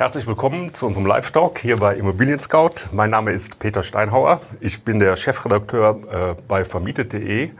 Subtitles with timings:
[0.00, 2.88] Herzlich willkommen zu unserem Live-Talk hier bei Immobilien Scout.
[2.90, 4.40] Mein Name ist Peter Steinhauer.
[4.58, 7.50] Ich bin der Chefredakteur äh, bei vermietet.de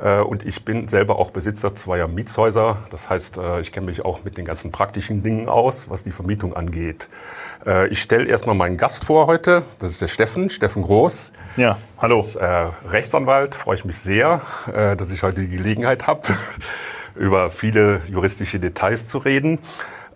[0.00, 2.78] äh, und ich bin selber auch Besitzer zweier Mietshäuser.
[2.90, 6.12] Das heißt, äh, ich kenne mich auch mit den ganzen praktischen Dingen aus, was die
[6.12, 7.08] Vermietung angeht.
[7.90, 9.64] Ich stelle erstmal meinen Gast vor heute.
[9.80, 11.32] Das ist der Steffen, Steffen Groß.
[11.56, 12.24] Ja, hallo.
[12.38, 14.40] Äh, Rechtsanwalt freue ich mich sehr,
[14.72, 16.22] dass ich heute die Gelegenheit habe,
[17.16, 19.58] über viele juristische Details zu reden.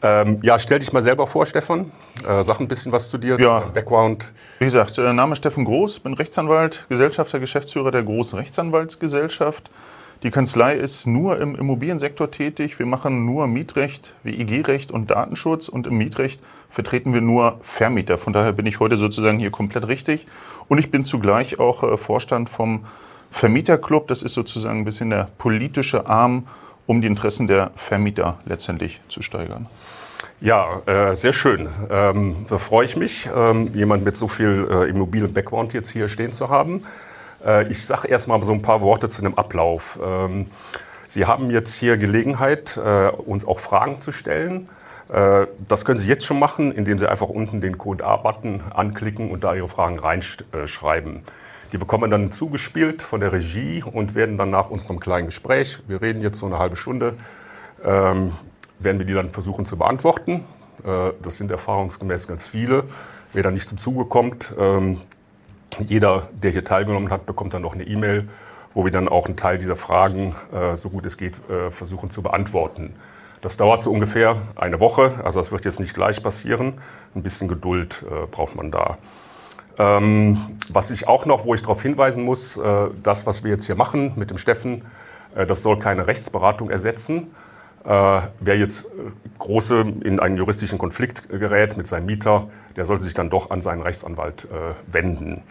[0.03, 1.91] Ähm, ja, stell dich mal selber vor, Stefan.
[2.27, 3.61] Äh, sag ein bisschen was zu dir, ja.
[3.61, 4.33] Background.
[4.59, 9.71] Wie gesagt, äh, Name Steffen Groß, bin Rechtsanwalt, Gesellschafter, Geschäftsführer der Großen Rechtsanwaltsgesellschaft.
[10.23, 12.79] Die Kanzlei ist nur im Immobiliensektor tätig.
[12.79, 15.69] Wir machen nur Mietrecht, WIG-Recht und Datenschutz.
[15.69, 16.41] Und im Mietrecht
[16.71, 18.17] vertreten wir nur Vermieter.
[18.17, 20.27] Von daher bin ich heute sozusagen hier komplett richtig.
[20.69, 22.87] Und ich bin zugleich auch äh, Vorstand vom
[23.31, 24.09] Vermieterclub.
[24.09, 26.47] Das ist sozusagen ein bisschen der politische Arm
[26.87, 29.67] um die Interessen der Vermieter letztendlich zu steigern.
[30.41, 31.69] Ja, äh, sehr schön.
[31.91, 36.33] Ähm, da freue ich mich, ähm, jemand mit so viel äh, Immobilien-Background jetzt hier stehen
[36.33, 36.83] zu haben.
[37.45, 39.99] Äh, ich sage erst mal so ein paar Worte zu dem Ablauf.
[40.03, 40.47] Ähm,
[41.09, 44.69] Sie haben jetzt hier Gelegenheit, äh, uns auch Fragen zu stellen.
[45.09, 49.31] Äh, das können Sie jetzt schon machen, indem Sie einfach unten den Code A-Button anklicken
[49.31, 51.23] und da Ihre Fragen reinschreiben.
[51.77, 56.01] Die bekommen dann zugespielt von der Regie und werden dann nach unserem kleinen Gespräch, wir
[56.01, 57.19] reden jetzt so eine halbe Stunde,
[57.85, 58.33] ähm,
[58.79, 60.43] werden wir die dann versuchen zu beantworten.
[60.87, 62.85] Äh, das sind erfahrungsgemäß ganz viele.
[63.35, 65.03] Wer da nicht zum Zuge kommt, ähm,
[65.79, 68.27] jeder, der hier teilgenommen hat, bekommt dann noch eine E-Mail,
[68.73, 72.09] wo wir dann auch einen Teil dieser Fragen, äh, so gut es geht, äh, versuchen
[72.09, 72.95] zu beantworten.
[73.43, 76.81] Das dauert so ungefähr eine Woche, also das wird jetzt nicht gleich passieren.
[77.15, 78.97] Ein bisschen Geduld äh, braucht man da.
[79.79, 83.67] Ähm, was ich auch noch, wo ich darauf hinweisen muss, äh, das, was wir jetzt
[83.67, 84.83] hier machen mit dem Steffen,
[85.35, 87.35] äh, das soll keine Rechtsberatung ersetzen.
[87.85, 88.89] Äh, wer jetzt äh,
[89.39, 93.63] große in einen juristischen Konflikt gerät mit seinem Mieter, der sollte sich dann doch an
[93.63, 95.43] seinen Rechtsanwalt äh, wenden.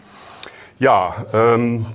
[0.78, 1.86] Ja, ähm,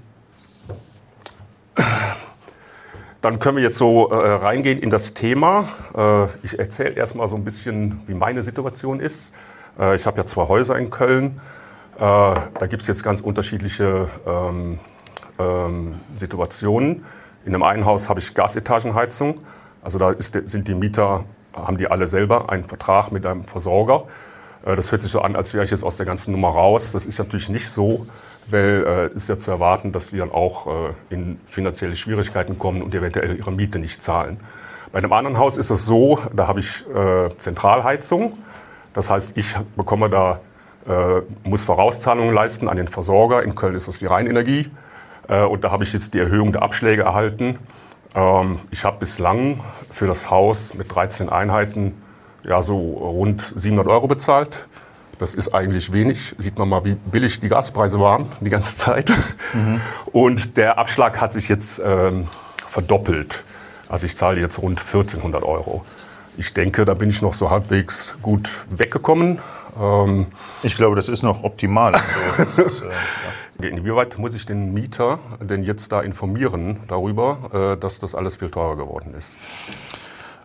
[3.22, 5.68] dann können wir jetzt so äh, reingehen in das Thema.
[6.42, 9.34] ich erzähle erstmal so ein bisschen, wie meine Situation ist.
[9.96, 11.40] ich habe ja zwei Häuser in Köln.
[11.96, 14.80] Äh, da gibt es jetzt ganz unterschiedliche ähm,
[15.40, 17.06] ähm, Situationen.
[17.46, 19.36] In einem einen Haus habe ich Gasetagenheizung.
[19.84, 24.06] Also da ist, sind die Mieter, haben die alle selber einen Vertrag mit einem Versorger.
[24.66, 26.92] Äh, das hört sich so an, als wäre ich jetzt aus der ganzen Nummer raus.
[26.92, 28.06] Das ist natürlich nicht so,
[28.48, 32.60] weil es äh, ist ja zu erwarten, dass sie dann auch äh, in finanzielle Schwierigkeiten
[32.60, 34.40] kommen und eventuell ihre Miete nicht zahlen.
[34.92, 38.38] Bei einem anderen Haus ist es so, da habe ich äh, Zentralheizung.
[38.94, 40.42] Das heißt, ich bekomme da
[41.44, 43.44] muss Vorauszahlungen leisten an den Versorger.
[43.44, 44.68] In Köln ist das die Rheinenergie.
[45.28, 47.60] Äh, und da habe ich jetzt die Erhöhung der Abschläge erhalten.
[48.16, 51.94] Ähm, ich habe bislang für das Haus mit 13 Einheiten
[52.44, 54.68] ja, so rund 700 Euro bezahlt.
[55.20, 56.36] Das ist eigentlich wenig.
[56.40, 59.14] Sieht man mal, wie billig die Gaspreise waren die ganze Zeit.
[59.54, 59.80] Mhm.
[60.12, 62.28] Und der Abschlag hat sich jetzt ähm,
[62.68, 63.44] verdoppelt.
[63.88, 65.86] Also ich zahle jetzt rund 1400 Euro.
[66.38, 69.40] Ich denke, da bin ich noch so halbwegs gut weggekommen.
[69.80, 70.28] Ähm,
[70.64, 71.94] ich glaube, das ist noch optimal.
[72.38, 72.88] Also, ist, äh,
[73.62, 73.70] ja.
[73.70, 78.50] Inwieweit muss ich den Mieter denn jetzt da informieren darüber, äh, dass das alles viel
[78.50, 79.38] teurer geworden ist?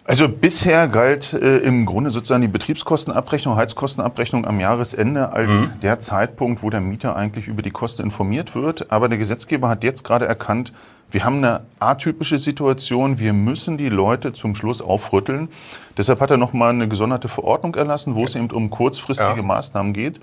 [0.09, 5.81] Also bisher galt äh, im Grunde sozusagen die Betriebskostenabrechnung, Heizkostenabrechnung am Jahresende als mhm.
[5.83, 8.93] der Zeitpunkt, wo der Mieter eigentlich über die Kosten informiert wird.
[8.93, 10.73] Aber der Gesetzgeber hat jetzt gerade erkannt,
[11.11, 13.19] wir haben eine atypische Situation.
[13.19, 15.49] Wir müssen die Leute zum Schluss aufrütteln.
[15.97, 19.43] Deshalb hat er nochmal eine gesonderte Verordnung erlassen, wo es eben um kurzfristige ja.
[19.43, 20.21] Maßnahmen geht.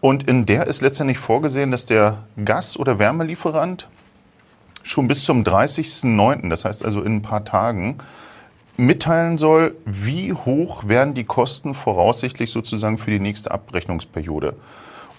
[0.00, 3.88] Und in der ist letztendlich vorgesehen, dass der Gas- oder Wärmelieferant
[4.82, 7.98] schon bis zum 30.09., das heißt also in ein paar Tagen,
[8.80, 14.54] mitteilen soll, wie hoch werden die Kosten voraussichtlich sozusagen für die nächste Abrechnungsperiode.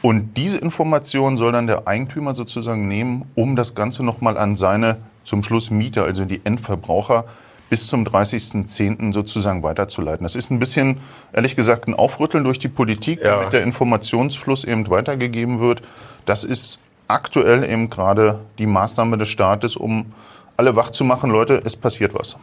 [0.01, 4.97] Und diese Information soll dann der Eigentümer sozusagen nehmen, um das Ganze nochmal an seine
[5.23, 7.25] zum Schluss Mieter, also die Endverbraucher,
[7.69, 9.13] bis zum 30.10.
[9.13, 10.23] sozusagen weiterzuleiten.
[10.23, 10.97] Das ist ein bisschen,
[11.31, 13.37] ehrlich gesagt, ein Aufrütteln durch die Politik, ja.
[13.37, 15.81] damit der Informationsfluss eben weitergegeben wird.
[16.25, 20.13] Das ist aktuell eben gerade die Maßnahme des Staates, um
[20.57, 22.37] alle wach zu machen, Leute, es passiert was.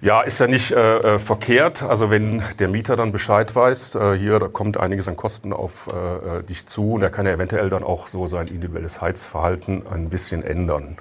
[0.00, 1.82] Ja, ist ja nicht äh, äh, verkehrt.
[1.82, 5.88] Also wenn der Mieter dann Bescheid weiß, äh, hier da kommt einiges an Kosten auf
[5.92, 9.82] äh, äh, dich zu und er kann ja eventuell dann auch so sein individuelles Heizverhalten
[9.88, 10.98] ein bisschen ändern.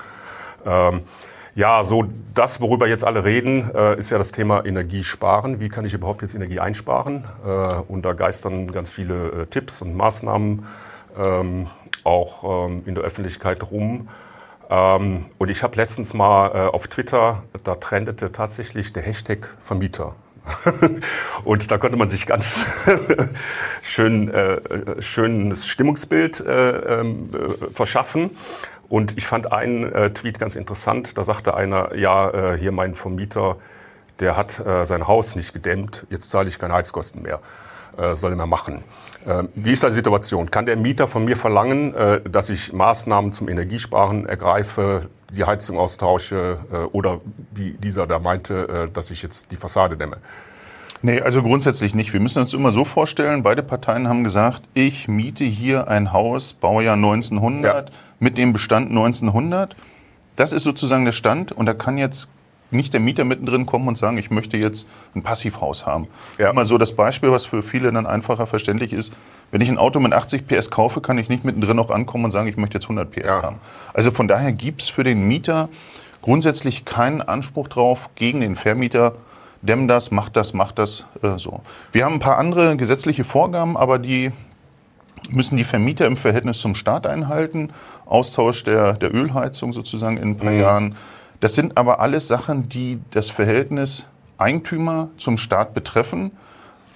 [0.66, 1.02] Ähm,
[1.54, 5.60] ja, so das, worüber jetzt alle reden, äh, ist ja das Thema Energiesparen.
[5.60, 7.24] Wie kann ich überhaupt jetzt Energie einsparen?
[7.88, 10.66] Und da geistern ganz viele Tipps und Maßnahmen
[11.18, 11.68] ähm,
[12.04, 14.08] auch ähm, in der Öffentlichkeit rum.
[14.70, 20.16] Ähm, und ich habe letztens mal äh, auf Twitter, da trendete tatsächlich der Hashtag Vermieter.
[21.44, 22.66] und da konnte man sich ganz
[23.82, 28.32] schön äh, schönes Stimmungsbild äh, ähm, äh, verschaffen.
[28.90, 31.18] Und ich fand einen äh, Tweet ganz interessant.
[31.18, 33.58] Da sagte einer, ja, äh, hier mein Vermieter,
[34.20, 37.40] der hat äh, sein Haus nicht gedämmt, jetzt zahle ich keine Heizkosten mehr.
[37.98, 38.84] Äh, soll er mehr machen.
[39.26, 40.52] Äh, wie ist die Situation?
[40.52, 45.80] Kann der Mieter von mir verlangen, äh, dass ich Maßnahmen zum Energiesparen ergreife, die Heizung
[45.80, 47.22] austausche äh, oder
[47.56, 50.18] wie dieser da meinte, äh, dass ich jetzt die Fassade dämme?
[51.02, 52.14] Nee, also grundsätzlich nicht.
[52.14, 56.54] Wir müssen uns immer so vorstellen, beide Parteien haben gesagt, ich miete hier ein Haus,
[56.54, 57.96] Baujahr 1900, ja.
[58.20, 59.76] mit dem Bestand 1900.
[60.36, 62.30] Das ist sozusagen der Stand und da kann jetzt
[62.72, 66.08] nicht der Mieter mittendrin kommen und sagen, ich möchte jetzt ein Passivhaus haben.
[66.38, 66.50] Ja.
[66.50, 69.14] Immer so das Beispiel, was für viele dann einfacher verständlich ist.
[69.52, 72.32] Wenn ich ein Auto mit 80 PS kaufe, kann ich nicht mittendrin auch ankommen und
[72.32, 73.42] sagen, ich möchte jetzt 100 PS ja.
[73.42, 73.58] haben.
[73.94, 75.70] Also von daher gibt's für den Mieter
[76.22, 79.16] grundsätzlich keinen Anspruch drauf gegen den Vermieter,
[79.62, 81.62] dämm das, mach das, mach das, äh, so.
[81.92, 84.32] Wir haben ein paar andere gesetzliche Vorgaben, aber die
[85.30, 87.72] müssen die Vermieter im Verhältnis zum Staat einhalten.
[88.06, 90.60] Austausch der, der Ölheizung sozusagen in ein paar mhm.
[90.60, 90.96] Jahren.
[91.40, 94.06] Das sind aber alles Sachen, die das Verhältnis
[94.38, 96.32] Eigentümer zum Staat betreffen.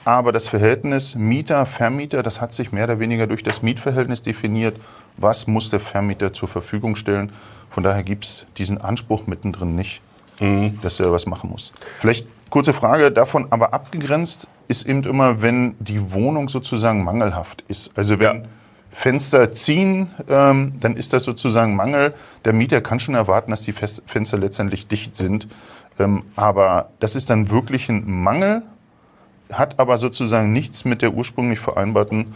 [0.04, 4.78] Aber das Verhältnis Mieter, Vermieter, das hat sich mehr oder weniger durch das Mietverhältnis definiert.
[5.18, 7.32] Was muss der Vermieter zur Verfügung stellen?
[7.70, 10.02] Von daher gibt es diesen Anspruch mittendrin nicht,
[10.40, 10.80] mhm.
[10.82, 11.72] dass er was machen muss.
[12.00, 17.96] Vielleicht kurze Frage davon, aber abgegrenzt ist eben immer, wenn die Wohnung sozusagen mangelhaft ist.
[17.96, 18.50] Also wenn ja.
[18.92, 22.14] Fenster ziehen, ähm, dann ist das sozusagen Mangel.
[22.46, 25.48] Der Mieter kann schon erwarten, dass die Fenster letztendlich dicht sind.
[26.00, 28.64] Ähm, aber das ist dann wirklich ein Mangel
[29.52, 32.34] hat aber sozusagen nichts mit der ursprünglich vereinbarten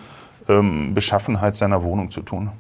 [0.47, 2.51] ähm, Beschaffenheit seiner Wohnung zu tun.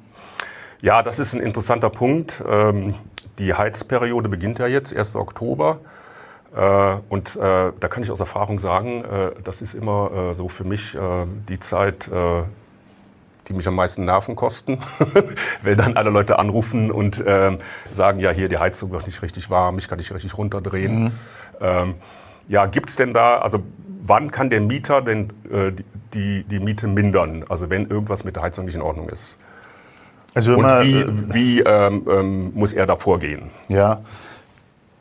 [0.81, 2.43] Ja, das ist ein interessanter Punkt.
[2.47, 2.95] Ähm,
[3.39, 5.15] die Heizperiode beginnt ja jetzt, 1.
[5.15, 5.79] Oktober.
[6.55, 10.63] Äh, und äh, da kann ich aus Erfahrung sagen, äh, das ist immer so für
[10.63, 10.97] mich
[11.49, 12.09] die Zeit,
[13.47, 14.79] die mich am meisten Nerven kosten,
[15.63, 17.59] weil dann alle Leute anrufen und ähm,
[17.91, 21.03] sagen, ja, hier die Heizung wird nicht richtig warm, ich kann nicht richtig runterdrehen.
[21.03, 21.11] Mhm.
[21.61, 21.95] Ähm,
[22.47, 23.63] ja, gibt es denn da, also
[24.05, 25.71] wann kann der Mieter denn äh,
[26.13, 27.43] die, die Miete mindern?
[27.49, 29.37] Also wenn irgendwas mit der Heizung nicht in Ordnung ist.
[30.33, 33.49] Also Und wie, äh, wie ähm, ähm, muss er da vorgehen?
[33.69, 34.01] Ja,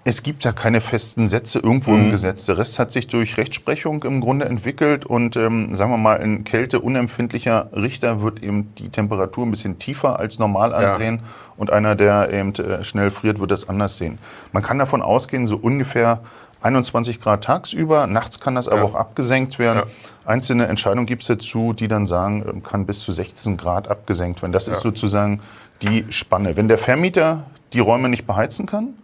[0.06, 2.04] es gibt ja keine festen Sätze irgendwo mhm.
[2.04, 2.44] im Gesetz.
[2.44, 6.44] Der Rest hat sich durch Rechtsprechung im Grunde entwickelt und ähm, sagen wir mal, ein
[6.44, 11.28] kälteunempfindlicher Richter wird eben die Temperatur ein bisschen tiefer als normal ansehen ja.
[11.56, 14.18] und einer, der eben äh, schnell friert, wird das anders sehen.
[14.52, 16.20] Man kann davon ausgehen, so ungefähr
[16.60, 18.84] 21 Grad tagsüber, nachts kann das aber ja.
[18.84, 19.84] auch abgesenkt werden.
[19.86, 20.30] Ja.
[20.30, 24.42] Einzelne Entscheidungen gibt es dazu, die dann sagen, ähm, kann bis zu 16 Grad abgesenkt
[24.42, 24.52] werden.
[24.52, 24.72] Das ja.
[24.72, 25.40] ist sozusagen
[25.80, 26.56] die Spanne.
[26.56, 28.94] Wenn der Vermieter die Räume nicht beheizen kann,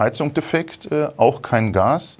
[0.00, 2.18] Heizung defekt, äh, auch kein Gas,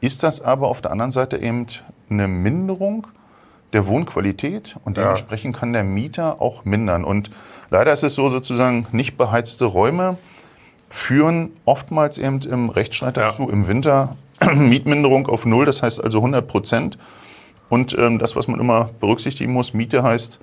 [0.00, 1.66] ist das aber auf der anderen Seite eben
[2.08, 3.08] eine Minderung
[3.72, 7.04] der Wohnqualität und dementsprechend kann der Mieter auch mindern.
[7.04, 7.30] Und
[7.70, 10.18] leider ist es so sozusagen nicht beheizte Räume
[10.90, 13.52] führen oftmals eben im Rechtsstreit dazu, ja.
[13.52, 14.16] im Winter
[14.54, 16.98] Mietminderung auf Null, das heißt also 100 Prozent.
[17.70, 20.38] Und ähm, das, was man immer berücksichtigen muss, Miete heißt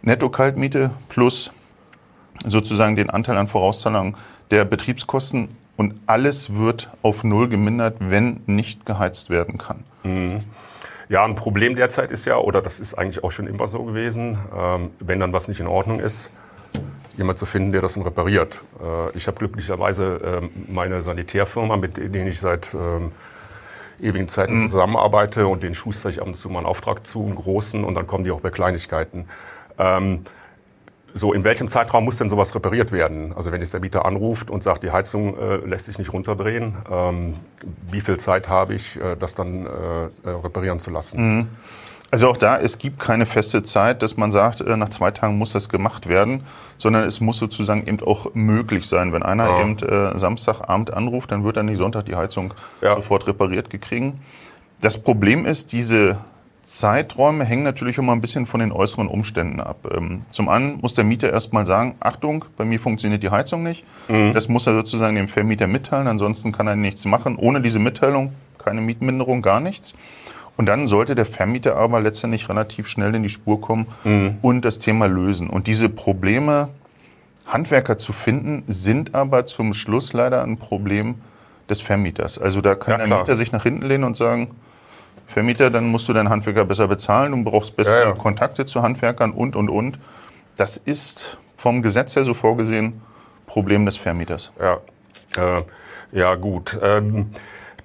[0.00, 1.50] Netto-Kaltmiete plus
[2.46, 4.16] sozusagen den Anteil an Vorauszahlungen
[4.50, 9.84] der Betriebskosten und alles wird auf Null gemindert, wenn nicht geheizt werden kann.
[10.02, 10.40] Mhm.
[11.08, 14.38] Ja, ein Problem derzeit ist ja, oder das ist eigentlich auch schon immer so gewesen,
[14.56, 16.32] ähm, wenn dann was nicht in Ordnung ist,
[17.16, 18.64] jemand zu finden, der das dann repariert.
[18.80, 23.12] Äh, ich habe glücklicherweise ähm, meine Sanitärfirma, mit denen ich seit ähm,
[24.00, 24.68] ewigen Zeiten mhm.
[24.68, 27.94] zusammenarbeite und den schuster ich ab und zu mal einen Auftrag zu, einen großen, und
[27.94, 29.26] dann kommen die auch bei Kleinigkeiten.
[29.78, 30.24] Ähm,
[31.16, 33.32] so, in welchem Zeitraum muss denn sowas repariert werden?
[33.34, 36.76] Also wenn jetzt der Mieter anruft und sagt, die Heizung äh, lässt sich nicht runterdrehen,
[36.90, 37.36] ähm,
[37.90, 41.38] wie viel Zeit habe ich, äh, das dann äh, äh reparieren zu lassen?
[41.38, 41.48] Mhm.
[42.10, 45.38] Also auch da, es gibt keine feste Zeit, dass man sagt, äh, nach zwei Tagen
[45.38, 46.44] muss das gemacht werden,
[46.76, 49.12] sondern es muss sozusagen eben auch möglich sein.
[49.12, 49.60] Wenn einer ja.
[49.60, 52.94] eben äh, Samstagabend anruft, dann wird dann nicht Sonntag die Heizung ja.
[52.94, 54.20] sofort repariert gekriegen.
[54.82, 56.18] Das Problem ist, diese
[56.66, 59.88] Zeiträume hängen natürlich immer ein bisschen von den äußeren Umständen ab.
[59.96, 63.84] Ähm, zum einen muss der Mieter erstmal sagen, Achtung, bei mir funktioniert die Heizung nicht.
[64.08, 64.34] Mhm.
[64.34, 67.36] Das muss er sozusagen dem Vermieter mitteilen, ansonsten kann er nichts machen.
[67.36, 68.32] Ohne diese Mitteilung
[68.66, 69.94] keine Mietminderung, gar nichts.
[70.56, 74.38] Und dann sollte der Vermieter aber letztendlich relativ schnell in die Spur kommen mhm.
[74.42, 75.48] und das Thema lösen.
[75.48, 76.70] Und diese Probleme,
[77.46, 81.14] Handwerker zu finden, sind aber zum Schluss leider ein Problem
[81.70, 82.38] des Vermieters.
[82.38, 84.48] Also da kann ja, der Mieter sich nach hinten lehnen und sagen,
[85.26, 88.12] Vermieter, dann musst du deinen Handwerker besser bezahlen, du brauchst bessere ja, ja.
[88.12, 89.98] Kontakte zu Handwerkern und, und, und.
[90.56, 93.00] Das ist vom Gesetz her so vorgesehen
[93.46, 94.52] Problem des Vermieters.
[94.60, 94.78] Ja,
[95.36, 95.62] äh,
[96.12, 96.78] ja gut.
[96.82, 97.30] Ähm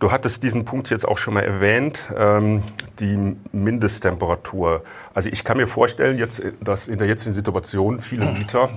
[0.02, 2.64] du hattest diesen Punkt jetzt auch schon mal erwähnt, ähm,
[3.00, 4.84] die Mindesttemperatur.
[5.14, 8.70] Also ich kann mir vorstellen, jetzt, dass in der jetzigen Situation viele Mieter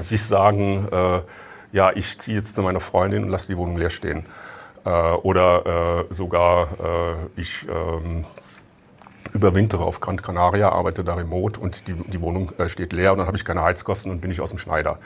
[0.00, 1.20] sich sagen, äh,
[1.72, 4.26] ja, ich ziehe jetzt zu meiner Freundin und lasse die Wohnung leer stehen.
[4.84, 6.68] Äh, oder äh, sogar
[7.36, 8.26] äh, ich ähm,
[9.32, 13.26] überwintere auf Gran Canaria, arbeite da remote und die, die Wohnung steht leer und dann
[13.26, 14.98] habe ich keine Heizkosten und bin ich aus dem Schneider.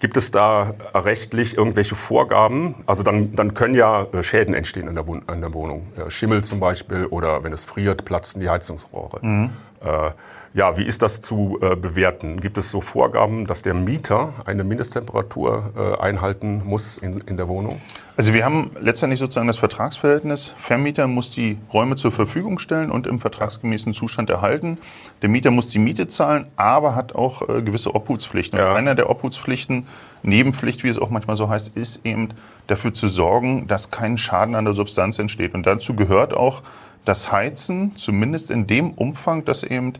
[0.00, 2.76] Gibt es da rechtlich irgendwelche Vorgaben?
[2.86, 5.88] Also dann, dann können ja Schäden entstehen in der, Wohn in der Wohnung.
[6.08, 9.18] Schimmel zum Beispiel oder wenn es friert, platzen die Heizungsrohre.
[9.22, 9.50] Mhm.
[9.80, 10.10] Äh,
[10.54, 12.40] ja, wie ist das zu äh, bewerten?
[12.40, 17.48] Gibt es so Vorgaben, dass der Mieter eine Mindesttemperatur äh, einhalten muss in, in der
[17.48, 17.80] Wohnung?
[18.16, 20.54] Also wir haben letztendlich sozusagen das Vertragsverhältnis.
[20.56, 24.78] Vermieter muss die Räume zur Verfügung stellen und im vertragsgemäßen Zustand erhalten.
[25.22, 28.56] Der Mieter muss die Miete zahlen, aber hat auch äh, gewisse Obhutspflichten.
[28.56, 28.70] Ja.
[28.70, 29.88] Und einer der Obhutspflichten,
[30.22, 32.28] Nebenpflicht, wie es auch manchmal so heißt, ist eben
[32.68, 35.52] dafür zu sorgen, dass kein Schaden an der Substanz entsteht.
[35.52, 36.62] Und dazu gehört auch
[37.04, 39.94] das Heizen, zumindest in dem Umfang, dass eben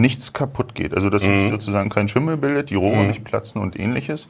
[0.00, 0.94] nichts kaputt geht.
[0.94, 1.42] Also dass mhm.
[1.42, 3.08] sich sozusagen kein Schimmel bildet, die Rohre mhm.
[3.08, 4.28] nicht platzen und ähnliches.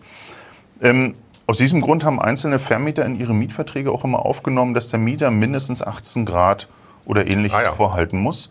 [0.82, 1.14] Ähm,
[1.46, 5.30] aus diesem Grund haben einzelne Vermieter in ihre Mietverträge auch immer aufgenommen, dass der Mieter
[5.30, 6.68] mindestens 18 Grad
[7.04, 7.72] oder ähnliches ah, ja.
[7.72, 8.50] vorhalten muss.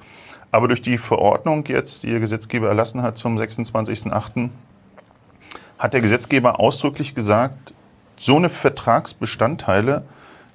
[0.52, 4.50] Aber durch die Verordnung jetzt, die der Gesetzgeber erlassen hat zum 26.08.,
[5.78, 7.74] hat der Gesetzgeber ausdrücklich gesagt,
[8.18, 10.04] so eine Vertragsbestandteile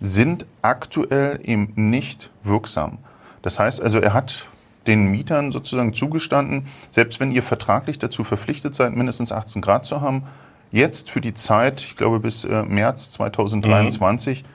[0.00, 2.99] sind aktuell eben nicht wirksam.
[3.40, 4.49] Das heißt also, er hat
[4.87, 10.00] den Mietern sozusagen zugestanden, selbst wenn ihr vertraglich dazu verpflichtet seid, mindestens 18 Grad zu
[10.00, 10.25] haben,
[10.73, 14.47] jetzt für die Zeit, ich glaube bis äh, März 2023, mhm.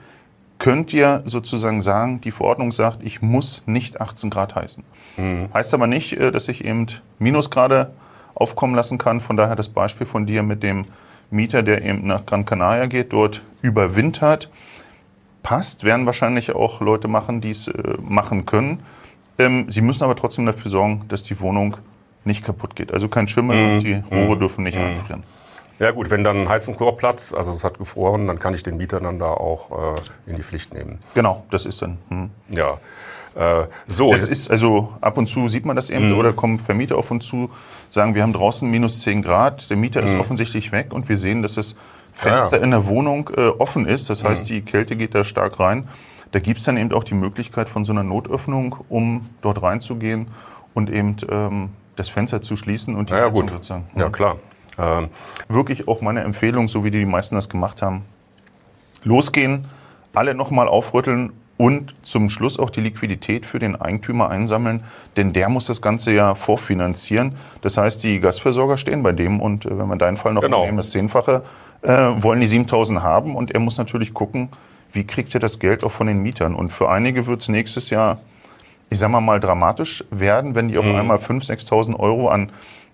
[0.58, 4.84] könnt ihr sozusagen sagen, die Verordnung sagt, ich muss nicht 18 Grad heißen.
[5.16, 5.48] Mhm.
[5.52, 6.86] Heißt aber nicht, äh, dass ich eben
[7.18, 7.92] Minusgrade
[8.34, 9.20] aufkommen lassen kann.
[9.20, 10.84] Von daher das Beispiel von dir mit dem
[11.30, 14.50] Mieter, der eben nach Gran Canaria geht, dort überwintert.
[15.42, 18.82] Passt, werden wahrscheinlich auch Leute machen, die es äh, machen können.
[19.40, 21.76] Ähm, sie müssen aber trotzdem dafür sorgen, dass die Wohnung
[22.24, 22.92] nicht kaputt geht.
[22.92, 23.72] Also kein Schimmel mhm.
[23.72, 24.40] und die Rohre mhm.
[24.40, 24.84] dürfen nicht mhm.
[24.84, 25.22] einfrieren.
[25.78, 29.00] Ja gut, wenn dann Heizenchlor platzt, also es hat gefroren, dann kann ich den Mieter
[29.00, 30.98] dann da auch äh, in die Pflicht nehmen.
[31.14, 31.96] Genau, das ist dann.
[32.10, 32.30] Hm.
[32.50, 32.76] Ja.
[33.34, 34.12] Äh, so.
[34.12, 36.18] Es ist also ab und zu sieht man das eben mhm.
[36.18, 37.50] oder kommen Vermieter auf uns zu,
[37.88, 40.20] sagen, wir haben draußen minus 10 Grad, der Mieter ist mhm.
[40.20, 41.76] offensichtlich weg und wir sehen, dass das
[42.12, 42.64] Fenster ja, ja.
[42.64, 44.10] in der Wohnung äh, offen ist.
[44.10, 44.54] Das heißt, mhm.
[44.54, 45.88] die Kälte geht da stark rein.
[46.32, 50.28] Da gibt es dann eben auch die Möglichkeit von so einer Notöffnung, um dort reinzugehen
[50.74, 53.84] und eben ähm, das Fenster zu schließen und die ja, Heizung sozusagen.
[53.96, 54.36] Ja, klar.
[54.78, 55.08] Ähm,
[55.48, 58.04] Wirklich auch meine Empfehlung, so wie die meisten das gemacht haben.
[59.02, 59.66] Losgehen,
[60.14, 64.82] alle nochmal aufrütteln und zum Schluss auch die Liquidität für den Eigentümer einsammeln,
[65.16, 67.34] denn der muss das Ganze ja vorfinanzieren.
[67.60, 70.64] Das heißt, die Gasversorger stehen bei dem und äh, wenn wir deinen Fall noch genau.
[70.64, 71.42] nehmen, das Zehnfache,
[71.82, 74.48] äh, wollen die 7000 haben und er muss natürlich gucken,
[74.92, 76.54] wie kriegt er das Geld auch von den Mietern.
[76.54, 78.20] Und für einige wird es nächstes Jahr,
[78.88, 80.96] ich sag mal, mal dramatisch werden, wenn die auf mhm.
[80.96, 82.50] einmal 5.000, 6.000 Euro an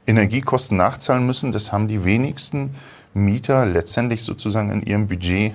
[0.06, 1.52] Energiekosten nachzahlen müssen.
[1.52, 2.74] Das haben die wenigsten
[3.14, 5.54] Mieter letztendlich sozusagen in ihrem Budget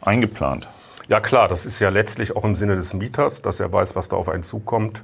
[0.00, 0.68] eingeplant.
[1.08, 4.08] Ja klar, das ist ja letztlich auch im Sinne des Mieters, dass er weiß, was
[4.08, 5.02] da auf einen zukommt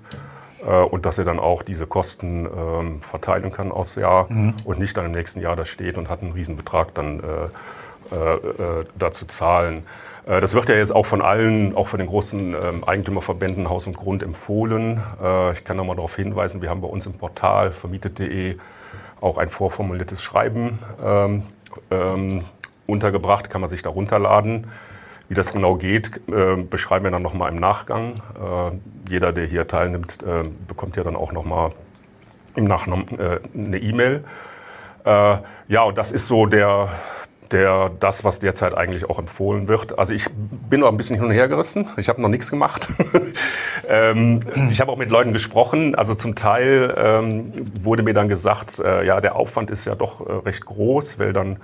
[0.67, 4.55] äh, und dass er dann auch diese Kosten ähm, verteilen kann aufs Jahr mhm.
[4.65, 8.81] und nicht dann im nächsten Jahr da steht und hat einen Riesenbetrag dann äh, äh,
[8.81, 9.85] äh da zu zahlen.
[10.27, 13.87] Äh, das wird ja jetzt auch von allen, auch von den großen ähm, Eigentümerverbänden Haus
[13.87, 15.03] und Grund empfohlen.
[15.23, 18.57] Äh, ich kann noch mal darauf hinweisen, wir haben bei uns im Portal vermietet.de
[19.21, 21.45] auch ein vorformuliertes Schreiben ähm,
[21.91, 22.45] ähm,
[22.87, 24.67] untergebracht, kann man sich da runterladen.
[25.29, 28.21] Wie das genau geht, äh, beschreiben wir dann nochmal im Nachgang.
[29.09, 30.19] Jeder, der hier teilnimmt,
[30.69, 31.71] bekommt ja dann auch nochmal
[32.57, 33.07] im Nachgang
[33.55, 34.25] eine E-Mail.
[35.05, 36.91] Ja, und das ist so der,
[37.51, 39.99] der, das, was derzeit eigentlich auch empfohlen wird.
[39.99, 40.27] Also ich
[40.69, 41.87] bin noch ein bisschen hin und her gerissen.
[41.97, 42.89] Ich habe noch nichts gemacht.
[43.89, 45.95] ähm, ich habe auch mit Leuten gesprochen.
[45.95, 50.27] Also zum Teil ähm, wurde mir dann gesagt, äh, ja, der Aufwand ist ja doch
[50.27, 51.59] äh, recht groß, weil dann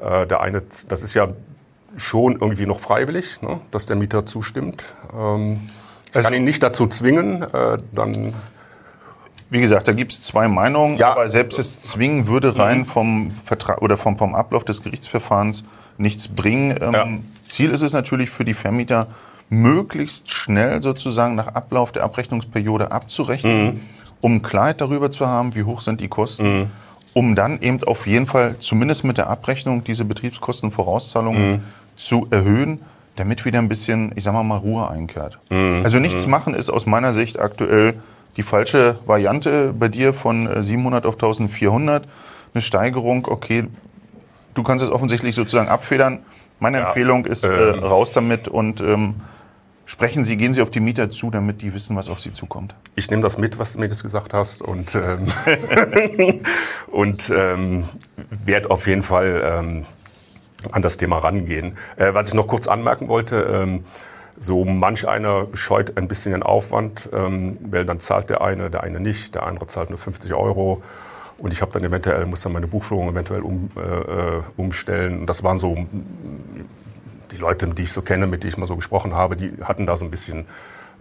[0.00, 1.28] äh, der eine, das ist ja
[1.96, 4.94] schon irgendwie noch freiwillig, ne, dass der Mieter zustimmt.
[5.14, 5.54] Ähm,
[6.08, 8.34] ich also, kann ihn nicht dazu zwingen, äh, dann.
[9.48, 11.12] Wie gesagt, da gibt es zwei Meinungen, ja.
[11.12, 12.86] aber selbst das Zwingen würde rein mhm.
[12.86, 15.64] vom Vertrag oder vom, vom Ablauf des Gerichtsverfahrens
[15.98, 16.76] nichts bringen.
[16.80, 17.06] Ähm, ja.
[17.46, 19.06] Ziel ist es natürlich für die Vermieter,
[19.48, 23.80] möglichst schnell sozusagen nach Ablauf der Abrechnungsperiode abzurechnen, mhm.
[24.20, 26.60] um Klarheit darüber zu haben, wie hoch sind die Kosten.
[26.60, 26.70] Mhm
[27.16, 31.60] um dann eben auf jeden Fall zumindest mit der Abrechnung diese Betriebskostenvorauszahlungen mhm.
[31.96, 32.82] zu erhöhen,
[33.16, 35.38] damit wieder ein bisschen, ich sag mal, mal Ruhe einkehrt.
[35.48, 35.80] Mhm.
[35.82, 36.30] Also nichts mhm.
[36.30, 37.94] machen ist aus meiner Sicht aktuell
[38.36, 42.06] die falsche Variante bei dir von 700 äh, auf 1400.
[42.54, 43.66] Eine Steigerung, okay,
[44.54, 46.20] du kannst es offensichtlich sozusagen abfedern.
[46.58, 46.86] Meine Ja.
[46.88, 47.78] Empfehlung ist, äh, Ähm.
[47.84, 49.16] raus damit und ähm,
[49.84, 52.74] sprechen Sie, gehen Sie auf die Mieter zu, damit die wissen, was auf sie zukommt.
[52.94, 56.42] Ich nehme das mit, was du mir das gesagt hast und, ähm,
[56.90, 57.84] und ähm,
[58.44, 59.86] werde auf jeden Fall ähm,
[60.72, 61.76] an das Thema rangehen.
[61.96, 63.84] Äh, was ich noch kurz anmerken wollte, ähm,
[64.40, 68.82] so manch einer scheut ein bisschen den Aufwand, ähm, weil dann zahlt der eine, der
[68.82, 70.82] eine nicht, der andere zahlt nur 50 Euro.
[71.38, 75.20] Und ich habe dann eventuell, muss dann meine Buchführung eventuell um, äh, umstellen.
[75.20, 75.76] Und das waren so
[77.30, 79.86] die Leute, die ich so kenne, mit denen ich mal so gesprochen habe, die hatten
[79.86, 80.46] da so ein bisschen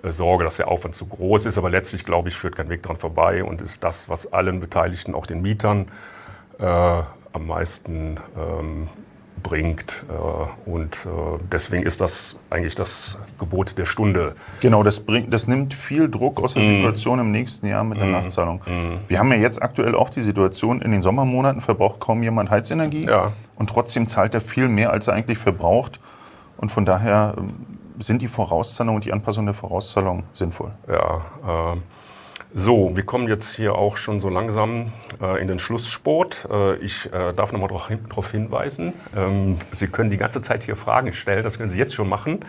[0.04, 1.58] äh, Sorge, dass der Aufwand zu groß ist.
[1.58, 5.15] Aber letztlich, glaube ich, führt kein Weg dran vorbei und ist das, was allen Beteiligten,
[5.15, 5.88] auch den Mietern,
[6.60, 8.89] äh, am meisten ähm,
[9.49, 10.05] bringt.
[10.09, 11.09] Äh, und äh,
[11.51, 14.35] deswegen ist das eigentlich das Gebot der Stunde.
[14.59, 16.77] Genau, das, bringt, das nimmt viel Druck aus der Mhm.
[16.77, 18.61] Situation im nächsten Jahr mit der Nachzahlung.
[19.07, 23.05] Wir haben ja jetzt aktuell auch die Situation, in den Sommermonaten verbraucht kaum jemand Heizenergie
[23.05, 23.33] Ja.
[23.55, 25.99] und trotzdem zahlt er viel mehr, als er eigentlich verbraucht.
[26.57, 27.53] Und von daher ähm,
[27.99, 30.71] sind die Vorauszahlungen und die Anpassung der Vorauszahlung sinnvoll.
[30.89, 31.21] Ja,
[31.73, 31.77] äh,
[32.57, 36.47] so, wir kommen jetzt hier auch schon so langsam äh, in den Schlusssport.
[36.50, 38.00] Äh, ich äh, darf nochmal darauf hin,
[38.31, 41.43] hinweisen, ähm, Sie können die ganze Zeit hier Fragen stellen.
[41.43, 42.45] Das können Sie jetzt schon machen,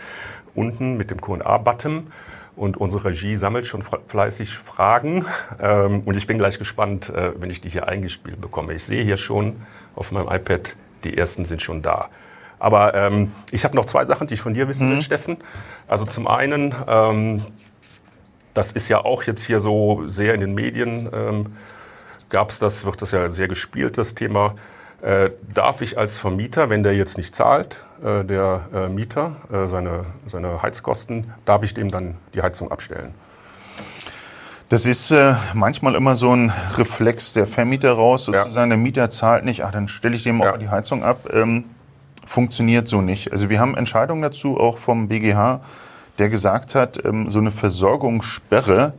[0.54, 2.12] unten mit dem Q&A-Button.
[2.54, 5.26] Und unsere Regie sammelt schon fleißig Fragen.
[5.60, 8.74] Ähm, und ich bin gleich gespannt, äh, wenn ich die hier eingespielt bekomme.
[8.74, 9.56] Ich sehe hier schon
[9.96, 12.10] auf meinem iPad, die ersten sind schon da.
[12.60, 15.38] Aber ähm, ich habe noch zwei Sachen, die ich von dir wissen will, Steffen.
[15.88, 17.42] Also zum einen, ähm,
[18.56, 21.46] das ist ja auch jetzt hier so sehr in den Medien, ähm,
[22.30, 24.54] gab es das, wird das ja sehr gespielt, das Thema.
[25.02, 29.68] Äh, darf ich als Vermieter, wenn der jetzt nicht zahlt, äh, der äh, Mieter, äh,
[29.68, 33.14] seine, seine Heizkosten, darf ich dem dann die Heizung abstellen?
[34.70, 39.44] Das ist äh, manchmal immer so ein Reflex der Vermieter raus, sozusagen der Mieter zahlt
[39.44, 40.50] nicht, ach, dann stelle ich dem auch Ja.
[40.52, 41.28] mal die Heizung ab.
[41.32, 41.66] Ähm,
[42.26, 43.30] funktioniert so nicht.
[43.30, 45.60] Also wir haben Entscheidungen dazu auch vom BGH,
[46.18, 48.94] der gesagt hat, ähm, so eine Versorgungssperre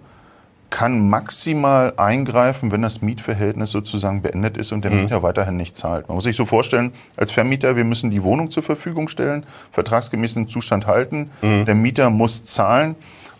[0.70, 6.10] kann maximal eingreifen, wenn das Mietverhältnis sozusagen beendet ist und der Mieter weiterhin nicht zahlt.
[6.10, 10.50] Man muss sich so vorstellen, als Vermieter, wir müssen die Wohnung zur Verfügung stellen, vertragsgemäßen
[10.50, 12.96] Zustand halten, der Mieter muss zahlen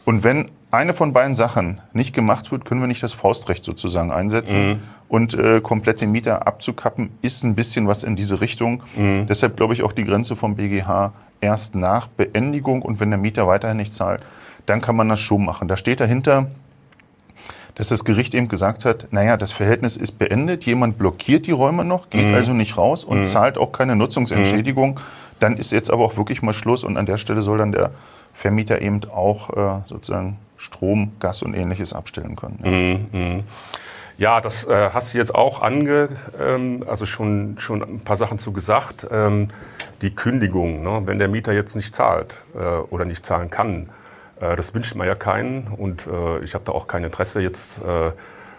[0.06, 4.12] und wenn eine von beiden Sachen nicht gemacht wird, können wir nicht das Faustrecht sozusagen
[4.12, 4.80] einsetzen.
[5.10, 8.84] Und äh, komplett den Mieter abzukappen, ist ein bisschen was in diese Richtung.
[9.28, 13.48] Deshalb glaube ich auch die Grenze vom BGH erst nach Beendigung und wenn der Mieter
[13.48, 14.22] weiterhin nicht zahlt,
[14.66, 15.68] dann kann man das schon machen.
[15.68, 16.48] Da steht dahinter,
[17.76, 21.86] dass das Gericht eben gesagt hat, naja, das Verhältnis ist beendet, jemand blockiert die Räume
[21.86, 25.00] noch, geht also nicht raus und zahlt auch keine Nutzungsentschädigung.
[25.40, 27.92] Dann ist jetzt aber auch wirklich mal Schluss und an der Stelle soll dann der
[28.34, 33.08] Vermieter eben auch äh, sozusagen Strom, Gas und ähnliches abstellen können.
[33.14, 33.44] Ja.
[34.18, 38.40] Ja, das äh, hast du jetzt auch ange, ähm, also schon, schon ein paar Sachen
[38.40, 39.06] zu gesagt.
[39.12, 39.50] Ähm,
[40.02, 41.02] die Kündigung, ne?
[41.06, 43.90] wenn der Mieter jetzt nicht zahlt äh, oder nicht zahlen kann,
[44.40, 47.82] äh, das wünscht man ja keinen und äh, ich habe da auch kein Interesse jetzt,
[47.82, 48.12] äh,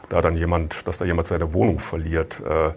[0.08, 2.40] da dann jemand, dass da jemand seine Wohnung verliert.
[2.40, 2.70] Äh,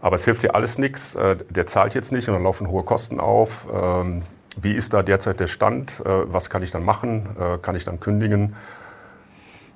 [0.00, 1.14] aber es hilft dir alles nichts.
[1.14, 3.66] Äh, der zahlt jetzt nicht und dann laufen hohe Kosten auf.
[3.72, 4.22] Ähm,
[4.56, 6.02] wie ist da derzeit der Stand?
[6.04, 7.26] Was kann ich dann machen?
[7.62, 8.54] Kann ich dann kündigen?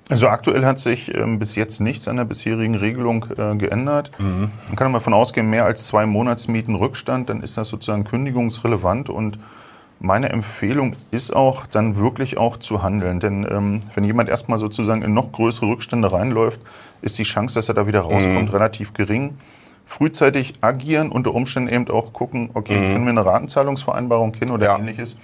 [0.09, 4.13] Also aktuell hat sich ähm, bis jetzt nichts an der bisherigen Regelung äh, geändert.
[4.19, 9.39] Man kann davon ausgehen, mehr als zwei Monatsmieten Rückstand, dann ist das sozusagen kündigungsrelevant und
[9.99, 13.19] meine Empfehlung ist auch, dann wirklich auch zu handeln.
[13.19, 16.61] Denn ähm, wenn jemand erstmal sozusagen in noch größere Rückstände reinläuft,
[17.03, 19.39] ist die Chance, dass er da wieder rauskommt, relativ gering.
[19.87, 24.77] Frühzeitig agieren, unter Umständen eben auch gucken, okay, können wir eine Ratenzahlungsvereinbarung hin oder Ja.
[24.79, 25.17] ähnliches.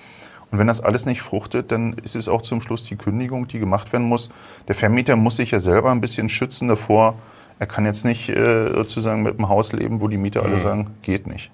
[0.53, 3.59] Und wenn das alles nicht fruchtet, dann ist es auch zum Schluss die Kündigung, die
[3.59, 4.29] gemacht werden muss.
[4.69, 7.15] Der Vermieter muss sich ja selber ein bisschen schützen davor.
[7.59, 10.91] Er kann jetzt nicht äh, sozusagen mit einem Haus leben, wo die Mieter alle sagen,
[11.03, 11.51] geht nicht.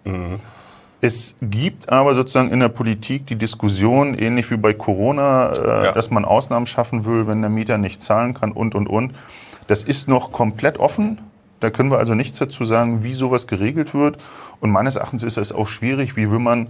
[1.01, 5.93] Es gibt aber sozusagen in der Politik die Diskussion, ähnlich wie bei Corona, äh, Ja.
[5.93, 9.15] dass man Ausnahmen schaffen will, wenn der Mieter nicht zahlen kann und, und, und.
[9.69, 11.19] Das ist noch komplett offen.
[11.61, 14.19] Da können wir also nichts dazu sagen, wie sowas geregelt wird.
[14.61, 16.67] Und meines Erachtens ist es auch schwierig, wie will man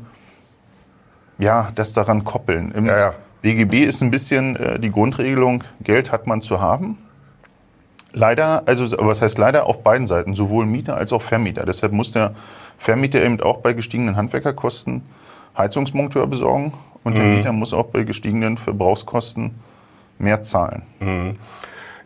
[1.38, 2.72] ja, das daran koppeln.
[2.72, 3.14] Im Ja, ja.
[3.42, 6.98] BGB ist ein bisschen äh, die Grundregelung, Geld hat man zu haben.
[8.12, 11.64] Leider, also was heißt leider auf beiden Seiten, sowohl Mieter als auch Vermieter.
[11.66, 12.34] Deshalb muss der
[12.78, 15.02] Vermieter eben auch bei gestiegenen Handwerkerkosten
[15.56, 16.72] Heizungsmonteur besorgen
[17.04, 19.54] und der Mieter muss auch bei gestiegenen Verbrauchskosten
[20.18, 20.82] mehr zahlen.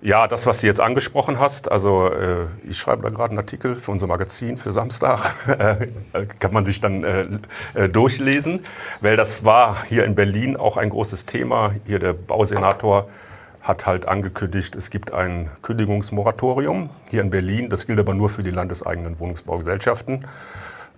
[0.04, 3.76] Ja, das, was du jetzt angesprochen hast, also äh, ich schreibe da gerade einen Artikel
[3.76, 7.26] für unser Magazin für Samstag, äh, kann man sich dann äh,
[7.74, 8.64] äh, durchlesen,
[9.00, 11.72] weil das war hier in Berlin auch ein großes Thema.
[11.86, 13.08] Hier der Bausenator
[13.60, 17.68] hat halt angekündigt, es gibt ein Kündigungsmoratorium hier in Berlin.
[17.68, 20.26] Das gilt aber nur für die landeseigenen Wohnungsbaugesellschaften.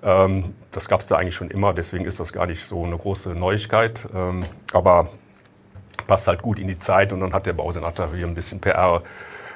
[0.02, 2.96] Ähm, das gab es da eigentlich schon immer, deswegen ist das gar nicht so eine
[2.96, 4.08] große Neuigkeit.
[4.14, 4.40] Ähm,
[4.72, 5.10] aber
[6.06, 9.02] passt halt gut in die Zeit und dann hat der Bausenator hier ein bisschen PR.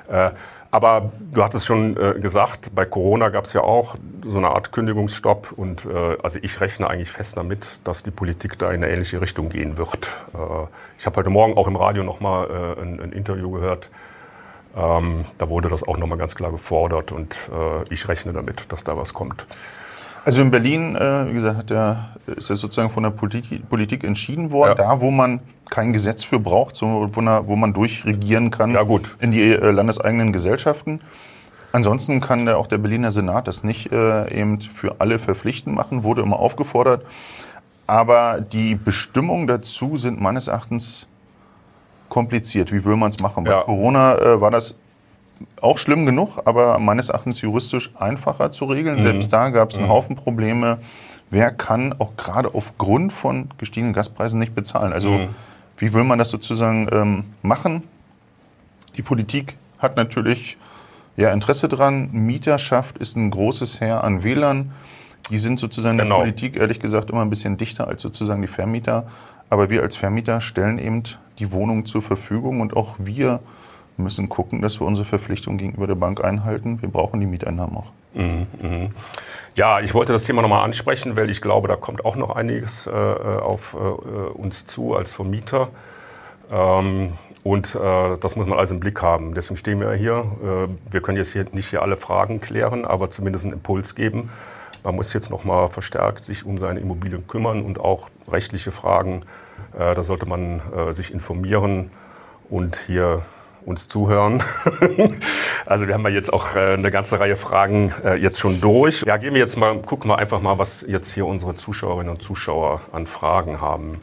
[0.08, 0.30] Äh,
[0.70, 4.70] aber du hattest schon äh, gesagt, bei Corona gab es ja auch so eine Art
[4.70, 5.52] Kündigungsstopp.
[5.52, 9.20] Und äh, also ich rechne eigentlich fest damit, dass die Politik da in eine ähnliche
[9.20, 10.08] Richtung gehen wird.
[10.34, 10.66] Äh,
[10.98, 13.88] ich habe heute Morgen auch im Radio nochmal äh, ein, ein Interview gehört.
[14.76, 18.84] Ähm, da wurde das auch nochmal ganz klar gefordert und äh, ich rechne damit, dass
[18.84, 19.46] da was kommt.
[20.28, 24.04] Also in Berlin, äh, wie gesagt, hat der, ist das sozusagen von der Politik, Politik
[24.04, 24.96] entschieden worden, ja.
[24.96, 29.16] da wo man kein Gesetz für braucht, so, wo, wo man durchregieren kann ja, gut.
[29.20, 31.00] in die äh, landeseigenen Gesellschaften.
[31.72, 36.04] Ansonsten kann der, auch der Berliner Senat das nicht äh, eben für alle verpflichtend machen,
[36.04, 37.06] wurde immer aufgefordert.
[37.86, 41.06] Aber die Bestimmungen dazu sind meines Erachtens
[42.10, 42.70] kompliziert.
[42.70, 43.46] Wie will man es machen?
[43.46, 43.60] Ja.
[43.60, 44.76] Bei Corona äh, war das
[45.60, 48.96] auch schlimm genug, aber meines Erachtens juristisch einfacher zu regeln.
[48.96, 49.02] Mhm.
[49.02, 49.92] Selbst da gab es einen mhm.
[49.92, 50.78] Haufen Probleme.
[51.30, 54.92] Wer kann auch gerade aufgrund von gestiegenen Gaspreisen nicht bezahlen?
[54.92, 55.28] Also mhm.
[55.76, 57.82] wie will man das sozusagen ähm, machen?
[58.96, 60.56] Die Politik hat natürlich
[61.16, 62.10] ja, Interesse dran.
[62.12, 64.72] Mieterschaft ist ein großes Heer an Wählern.
[65.30, 66.16] Die sind sozusagen genau.
[66.16, 69.06] der Politik ehrlich gesagt immer ein bisschen dichter als sozusagen die Vermieter.
[69.50, 71.02] Aber wir als Vermieter stellen eben
[71.38, 73.40] die Wohnung zur Verfügung und auch wir
[73.98, 76.80] müssen gucken, dass wir unsere Verpflichtungen gegenüber der Bank einhalten.
[76.80, 77.86] Wir brauchen die Mieteinnahmen auch.
[78.14, 78.90] Mhm, mh.
[79.54, 82.86] Ja, ich wollte das Thema nochmal ansprechen, weil ich glaube, da kommt auch noch einiges
[82.86, 85.68] äh, auf äh, uns zu als Vermieter.
[86.50, 89.34] Ähm, und äh, das muss man alles im Blick haben.
[89.34, 90.24] Deswegen stehen wir hier.
[90.42, 94.30] Äh, wir können jetzt hier nicht hier alle Fragen klären, aber zumindest einen Impuls geben.
[94.84, 99.22] Man muss jetzt nochmal verstärkt sich um seine Immobilien kümmern und auch rechtliche Fragen.
[99.76, 101.90] Äh, da sollte man äh, sich informieren
[102.48, 103.22] und hier
[103.68, 104.42] uns zuhören.
[105.66, 109.02] also wir haben ja jetzt auch äh, eine ganze Reihe Fragen äh, jetzt schon durch.
[109.06, 112.22] Ja, gehen wir jetzt mal, gucken wir einfach mal, was jetzt hier unsere Zuschauerinnen und
[112.22, 114.00] Zuschauer an Fragen haben.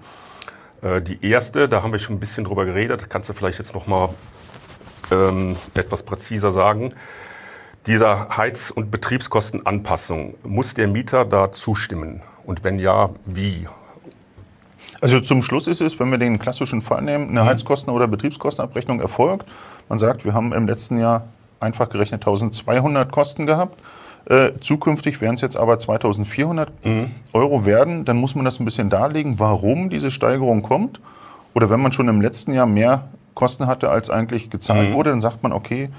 [0.81, 3.73] Äh, die erste, da haben wir schon ein bisschen drüber geredet, kannst du vielleicht jetzt
[3.73, 4.09] noch mal
[5.11, 6.93] ähm, etwas präziser sagen.
[7.87, 12.21] Dieser Heiz- und Betriebskostenanpassung, muss der Mieter da zustimmen?
[12.43, 13.67] Und wenn ja, wie?
[15.05, 17.45] Also zum Schluss ist es, wenn wir den klassischen Fall nehmen, eine mhm.
[17.45, 19.45] Heizkosten- oder Betriebskostenabrechnung erfolgt.
[19.87, 21.27] Man sagt, wir haben im letzten Jahr
[21.59, 23.79] einfach gerechnet 1200 Kosten gehabt.
[24.27, 27.11] Äh, zukünftig werden es jetzt aber 2400 mhm.
[27.33, 28.03] Euro werden.
[28.03, 30.99] Dann muss man das ein bisschen darlegen, warum diese Steigerung kommt.
[31.53, 34.93] Oder wenn man schon im letzten Jahr mehr Kosten hatte, als eigentlich gezahlt mhm.
[34.95, 35.89] wurde, dann sagt man, okay,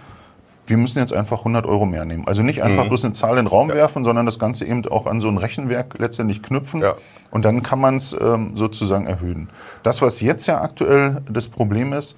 [0.67, 2.27] wir müssen jetzt einfach 100 Euro mehr nehmen.
[2.27, 2.89] Also nicht einfach mhm.
[2.89, 3.77] bloß eine Zahl in den Raum ja.
[3.77, 6.83] werfen, sondern das Ganze eben auch an so ein Rechenwerk letztendlich knüpfen.
[6.83, 6.95] Ja.
[7.31, 9.49] Und dann kann man es ähm, sozusagen erhöhen.
[9.83, 12.17] Das, was jetzt ja aktuell das Problem ist,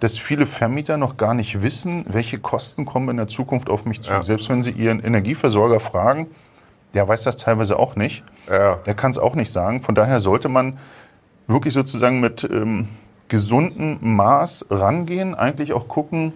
[0.00, 4.00] dass viele Vermieter noch gar nicht wissen, welche Kosten kommen in der Zukunft auf mich
[4.02, 4.12] zu.
[4.12, 4.22] Ja.
[4.22, 6.28] Selbst wenn sie ihren Energieversorger fragen,
[6.94, 8.22] der weiß das teilweise auch nicht.
[8.48, 8.76] Ja.
[8.86, 9.82] Der kann es auch nicht sagen.
[9.82, 10.78] Von daher sollte man
[11.48, 12.88] wirklich sozusagen mit ähm,
[13.28, 16.32] gesundem Maß rangehen, eigentlich auch gucken,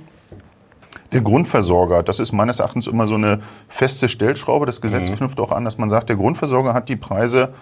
[1.12, 4.66] der Grundversorger, das ist meines Erachtens immer so eine feste Stellschraube.
[4.66, 5.16] Das Gesetz mhm.
[5.16, 7.52] knüpft auch an, dass man sagt, der Grundversorger hat die Preise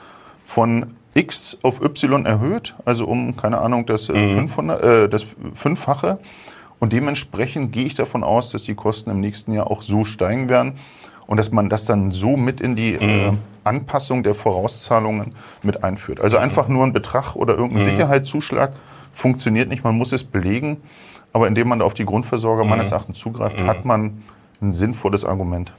[0.47, 4.49] von X auf Y erhöht, also um, keine Ahnung, das, äh, mhm.
[4.49, 6.19] 500, äh, das Fünffache.
[6.79, 10.49] Und dementsprechend gehe ich davon aus, dass die Kosten im nächsten Jahr auch so steigen
[10.49, 10.75] werden
[11.27, 13.35] und dass man das dann so mit in die äh, mhm.
[13.35, 16.21] äh, Anpassung der Vorauszahlungen mit einführt.
[16.21, 17.91] Also einfach nur ein Betrag oder irgendein mhm.
[17.91, 18.73] Sicherheitszuschlag
[19.13, 20.79] funktioniert nicht, man muss es belegen.
[21.33, 22.71] Aber indem man auf die Grundversorger mhm.
[22.71, 23.67] meines Erachtens zugreift, mhm.
[23.67, 24.23] hat man
[24.61, 25.73] ein sinnvolles Argument.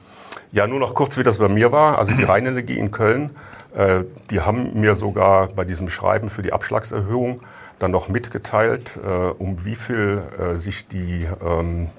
[0.51, 1.97] Ja, nur noch kurz, wie das bei mir war.
[1.97, 3.31] Also die Rheinenergie in Köln,
[3.75, 7.35] äh, die haben mir sogar bei diesem Schreiben für die Abschlagserhöhung
[7.79, 11.89] dann noch mitgeteilt, äh, um wie viel äh, sich die, ähm,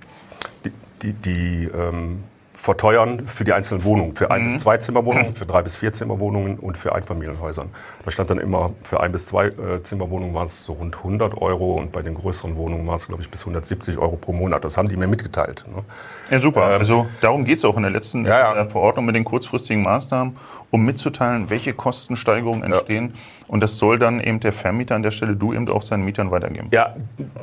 [0.65, 2.25] die, die, die ähm,
[2.63, 4.15] verteuern für die einzelnen Wohnungen.
[4.15, 4.53] Für ein- mhm.
[4.53, 7.71] bis zwei Zimmerwohnungen, für drei bis vier Zimmerwohnungen und für Einfamilienhäusern.
[8.05, 11.43] Da stand dann immer, für ein bis zwei äh, Zimmerwohnungen waren es so rund 100
[11.43, 14.63] Euro und bei den größeren Wohnungen waren es, glaube ich, bis 170 Euro pro Monat.
[14.63, 15.65] Das haben die mir mitgeteilt.
[15.75, 15.83] Ne?
[16.31, 16.71] Ja, super.
[16.71, 18.67] Ähm, also darum geht es auch in der letzten ja, ja.
[18.67, 20.37] Verordnung mit den kurzfristigen Maßnahmen,
[20.71, 23.13] um mitzuteilen, welche Kostensteigerungen entstehen.
[23.13, 23.45] Ja.
[23.49, 26.31] Und das soll dann eben der Vermieter an der Stelle, du eben auch seinen Mietern
[26.31, 26.69] weitergeben.
[26.71, 26.95] Ja,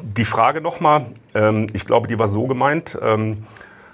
[0.02, 3.44] die Frage nochmal, ähm, ich glaube, die war so gemeint, ähm,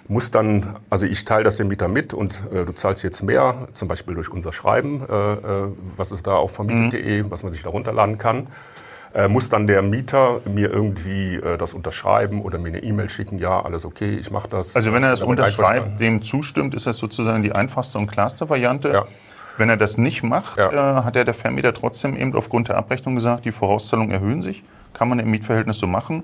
[0.07, 3.67] muss dann, also ich teile das dem Mieter mit und äh, du zahlst jetzt mehr,
[3.73, 5.37] zum Beispiel durch unser Schreiben, äh, äh
[5.97, 7.31] was ist da auf vermietet.de, mhm.
[7.31, 8.47] was man sich da runterladen kann.
[9.15, 13.39] Äh, muss dann der Mieter mir irgendwie äh, das unterschreiben oder mir eine E-Mail schicken,
[13.39, 14.75] ja, alles okay, ich mache das.
[14.75, 18.91] Also wenn er das unterschreibt, dem zustimmt, ist das sozusagen die einfachste und klarste Variante.
[18.91, 19.05] Ja.
[19.57, 20.99] Wenn er das nicht macht, ja.
[20.99, 24.63] äh, hat er der Vermieter trotzdem eben aufgrund der Abrechnung gesagt, die Vorauszahlungen erhöhen sich.
[24.93, 26.23] Kann man im Mietverhältnis so machen.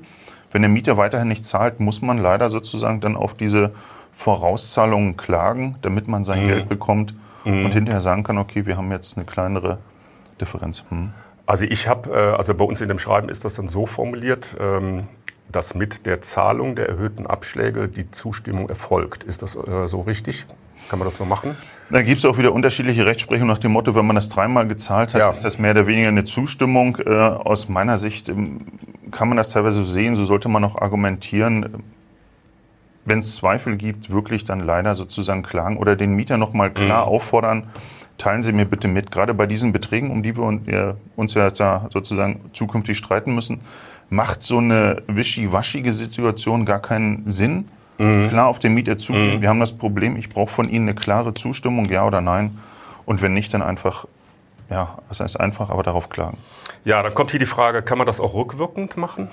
[0.51, 3.71] Wenn der Mieter weiterhin nicht zahlt, muss man leider sozusagen dann auf diese
[4.13, 6.47] Vorauszahlungen klagen, damit man sein mhm.
[6.47, 7.13] Geld bekommt.
[7.45, 7.65] mhm.
[7.65, 9.79] und hinterher sagen kann, okay, wir haben jetzt eine kleinere
[10.39, 10.83] Differenz.
[10.89, 11.11] Hm.
[11.45, 14.55] Also ich habe, äh, also bei uns in dem Schreiben ist das dann so formuliert,
[14.59, 15.07] ähm,
[15.51, 19.23] dass mit der Zahlung der erhöhten Abschläge die Zustimmung erfolgt.
[19.23, 20.45] Ist das äh, so richtig?
[20.89, 21.55] Kann man das so machen?
[21.89, 25.13] Da gibt es auch wieder unterschiedliche Rechtsprechungen nach dem Motto, wenn man das dreimal gezahlt
[25.13, 25.29] hat, ja.
[25.29, 26.97] ist das mehr oder weniger eine Zustimmung.
[27.05, 28.61] Äh, aus meiner Sicht ähm,
[29.11, 31.83] kann man das teilweise sehen, so sollte man auch argumentieren.
[33.05, 37.11] Wenn es Zweifel gibt, wirklich dann leider sozusagen klagen oder den Mieter nochmal klar mhm.
[37.11, 37.63] auffordern,
[38.17, 42.41] teilen Sie mir bitte mit, gerade bei diesen Beträgen, um die wir uns ja sozusagen
[42.53, 43.61] zukünftig streiten müssen,
[44.09, 47.65] macht so eine wischiwaschige Situation gar keinen Sinn.
[47.97, 48.29] Mhm.
[48.29, 49.37] Klar auf den Mieter zugehen.
[49.37, 49.41] Mhm.
[49.41, 52.57] Wir haben das Problem, ich brauche von Ihnen eine klare Zustimmung, ja oder nein.
[53.05, 54.05] Und wenn nicht, dann einfach,
[54.71, 56.37] ja, das heißt einfach, aber darauf klagen.
[56.85, 59.29] Ja, dann kommt hier die Frage, kann man das auch rückwirkend machen?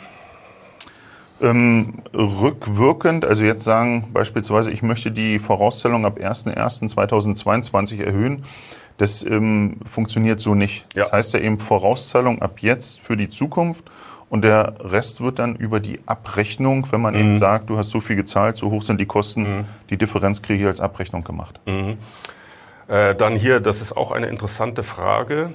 [1.40, 8.44] Ähm, rückwirkend, also jetzt sagen beispielsweise, ich möchte die Vorauszahlung ab 01.01.2022 erhöhen,
[8.96, 10.84] das ähm, funktioniert so nicht.
[10.96, 11.04] Ja.
[11.04, 13.84] Das heißt ja eben Vorauszahlung ab jetzt für die Zukunft
[14.28, 17.20] und der Rest wird dann über die Abrechnung, wenn man mhm.
[17.20, 19.64] eben sagt, du hast so viel gezahlt, so hoch sind die Kosten, mhm.
[19.90, 21.60] die Differenz kriege ich als Abrechnung gemacht.
[21.66, 21.98] Mhm.
[22.88, 25.52] Äh, dann hier, das ist auch eine interessante Frage.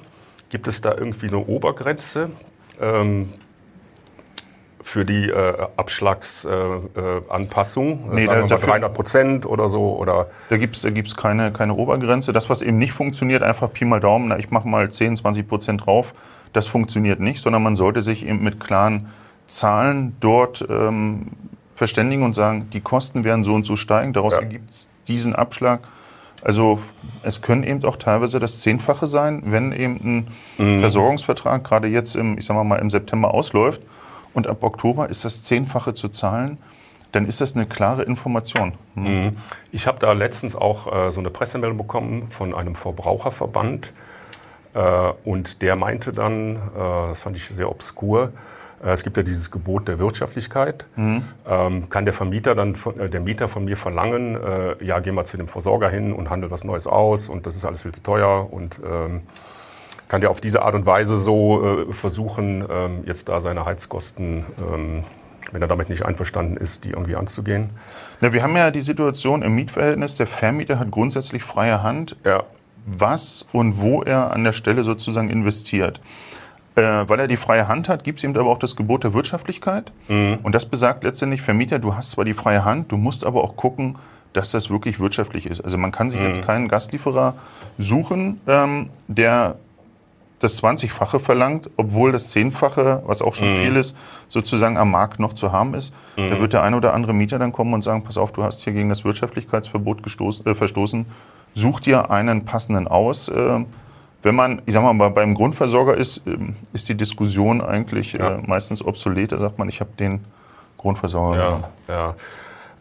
[0.49, 2.29] Gibt es da irgendwie eine Obergrenze?
[2.79, 3.33] Ähm,
[4.83, 8.11] für die äh, Abschlagsanpassung?
[8.11, 9.97] Äh, nee, da, dafür, 300 Prozent oder so?
[9.97, 10.27] Oder?
[10.49, 12.33] Da gibt es da gibt's keine, keine Obergrenze.
[12.33, 15.47] Das, was eben nicht funktioniert, einfach Pi mal Daumen, na, ich mache mal 10, 20
[15.47, 16.13] Prozent drauf,
[16.51, 19.07] das funktioniert nicht, sondern man sollte sich eben mit klaren
[19.47, 21.31] Zahlen dort ähm,
[21.75, 24.41] verständigen und sagen, die Kosten werden so und so steigen, daraus ja.
[24.41, 25.81] ergibt es diesen Abschlag.
[26.43, 26.79] Also
[27.21, 30.27] es können eben auch teilweise das Zehnfache sein, wenn eben
[30.57, 30.79] ein mhm.
[30.81, 33.81] Versorgungsvertrag gerade jetzt im, ich sag mal, im September ausläuft
[34.33, 36.57] und ab Oktober ist das Zehnfache zu zahlen,
[37.13, 38.73] dann ist das eine klare Information.
[38.95, 39.37] Hm.
[39.71, 43.93] Ich habe da letztens auch äh, so eine Pressemeldung bekommen von einem Verbraucherverband
[44.73, 46.59] äh, und der meinte dann, äh,
[47.09, 48.31] das fand ich sehr obskur,
[48.91, 50.85] es gibt ja dieses Gebot der Wirtschaftlichkeit.
[50.95, 51.23] Mhm.
[51.47, 55.11] Ähm, kann der Vermieter dann, von, äh, der Mieter von mir verlangen, äh, ja, geh
[55.11, 57.93] mal zu dem Versorger hin und handel was Neues aus und das ist alles viel
[57.93, 59.21] zu teuer und ähm,
[60.07, 64.45] kann der auf diese Art und Weise so äh, versuchen, ähm, jetzt da seine Heizkosten,
[64.59, 65.03] ähm,
[65.51, 67.69] wenn er damit nicht einverstanden ist, die irgendwie anzugehen?
[68.21, 72.43] Na, wir haben ja die Situation im Mietverhältnis, der Vermieter hat grundsätzlich freie Hand, ja.
[72.85, 75.99] was und wo er an der Stelle sozusagen investiert.
[76.75, 79.13] Äh, weil er die freie Hand hat, gibt es ihm aber auch das Gebot der
[79.13, 79.91] Wirtschaftlichkeit.
[80.07, 80.39] Mhm.
[80.41, 83.55] Und das besagt letztendlich, Vermieter, du hast zwar die freie Hand, du musst aber auch
[83.55, 83.97] gucken,
[84.33, 85.61] dass das wirklich wirtschaftlich ist.
[85.61, 86.25] Also man kann sich mhm.
[86.25, 87.35] jetzt keinen Gastlieferer
[87.77, 89.57] suchen, ähm, der
[90.39, 93.63] das 20-fache verlangt, obwohl das Zehnfache, was auch schon mhm.
[93.63, 93.95] viel ist,
[94.27, 95.93] sozusagen am Markt noch zu haben ist.
[96.17, 96.31] Mhm.
[96.31, 98.63] Da wird der ein oder andere Mieter dann kommen und sagen, pass auf, du hast
[98.63, 101.05] hier gegen das Wirtschaftlichkeitsverbot gestoßen, äh, verstoßen,
[101.55, 103.29] such dir einen passenden aus.
[103.29, 103.63] Äh,
[104.23, 106.37] wenn man, ich sag mal, beim Grundversorger ist, äh,
[106.73, 108.35] ist die Diskussion eigentlich ja.
[108.35, 109.31] äh, meistens obsolet.
[109.31, 110.25] Da sagt man, ich habe den
[110.77, 111.71] Grundversorger.
[111.87, 112.15] Ja, ja.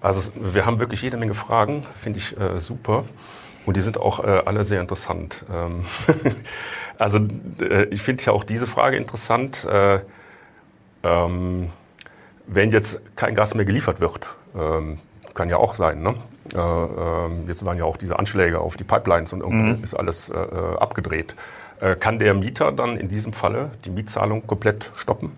[0.00, 3.04] Also wir haben wirklich jede Menge Fragen, finde ich äh, super.
[3.66, 5.44] Und die sind auch äh, alle sehr interessant.
[5.52, 5.84] Ähm
[7.02, 7.18] Also
[7.60, 9.64] äh, ich finde ja auch diese Frage interessant.
[9.64, 10.00] Äh,
[11.02, 11.70] ähm,
[12.46, 15.00] wenn jetzt kein Gas mehr geliefert wird, ähm,
[15.34, 16.02] kann ja auch sein.
[16.02, 16.14] Ne?
[16.54, 19.82] Äh, ähm, jetzt waren ja auch diese Anschläge auf die Pipelines und irgendwie mhm.
[19.82, 21.36] ist alles äh, äh, abgedreht.
[21.98, 25.32] Kann der Mieter dann in diesem Falle die Mietzahlung komplett stoppen?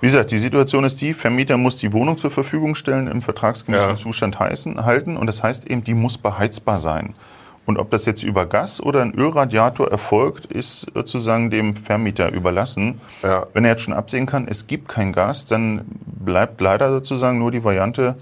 [0.00, 3.88] Wie gesagt, die Situation ist die, Vermieter muss die Wohnung zur Verfügung stellen, im vertragsgemäßen
[3.90, 3.96] ja.
[3.96, 7.16] Zustand heißen, halten und das heißt eben, die muss beheizbar sein.
[7.64, 13.00] Und ob das jetzt über Gas oder ein Ölradiator erfolgt, ist sozusagen dem Vermieter überlassen.
[13.24, 13.48] Ja.
[13.52, 17.50] Wenn er jetzt schon absehen kann, es gibt kein Gas, dann bleibt leider sozusagen nur
[17.50, 18.14] die Variante,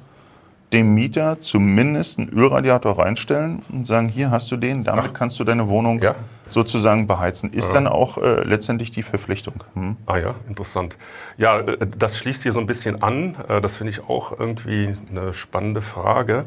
[0.73, 5.13] dem Mieter zumindest einen Ölradiator reinstellen und sagen, hier hast du den, damit Ach.
[5.13, 6.15] kannst du deine Wohnung ja.
[6.49, 7.53] sozusagen beheizen.
[7.53, 7.75] Ist ja.
[7.75, 9.55] dann auch äh, letztendlich die Verpflichtung.
[9.75, 9.97] Hm?
[10.07, 10.97] Ah ja, interessant.
[11.37, 13.37] Ja, äh, das schließt hier so ein bisschen an.
[13.49, 16.47] Äh, das finde ich auch irgendwie eine spannende Frage.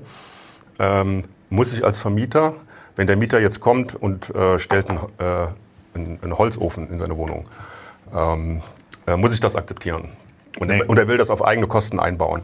[0.80, 2.54] Ähm, muss ich als Vermieter
[2.98, 5.48] wenn der Mieter jetzt kommt und äh, stellt einen, äh,
[5.96, 7.46] einen, einen, Holzofen in seine Wohnung,
[8.14, 8.62] ähm,
[9.06, 10.10] äh, muss ich das akzeptieren?
[10.60, 10.84] Und, nee.
[10.84, 12.42] und, er will das auf eigene Kosten einbauen.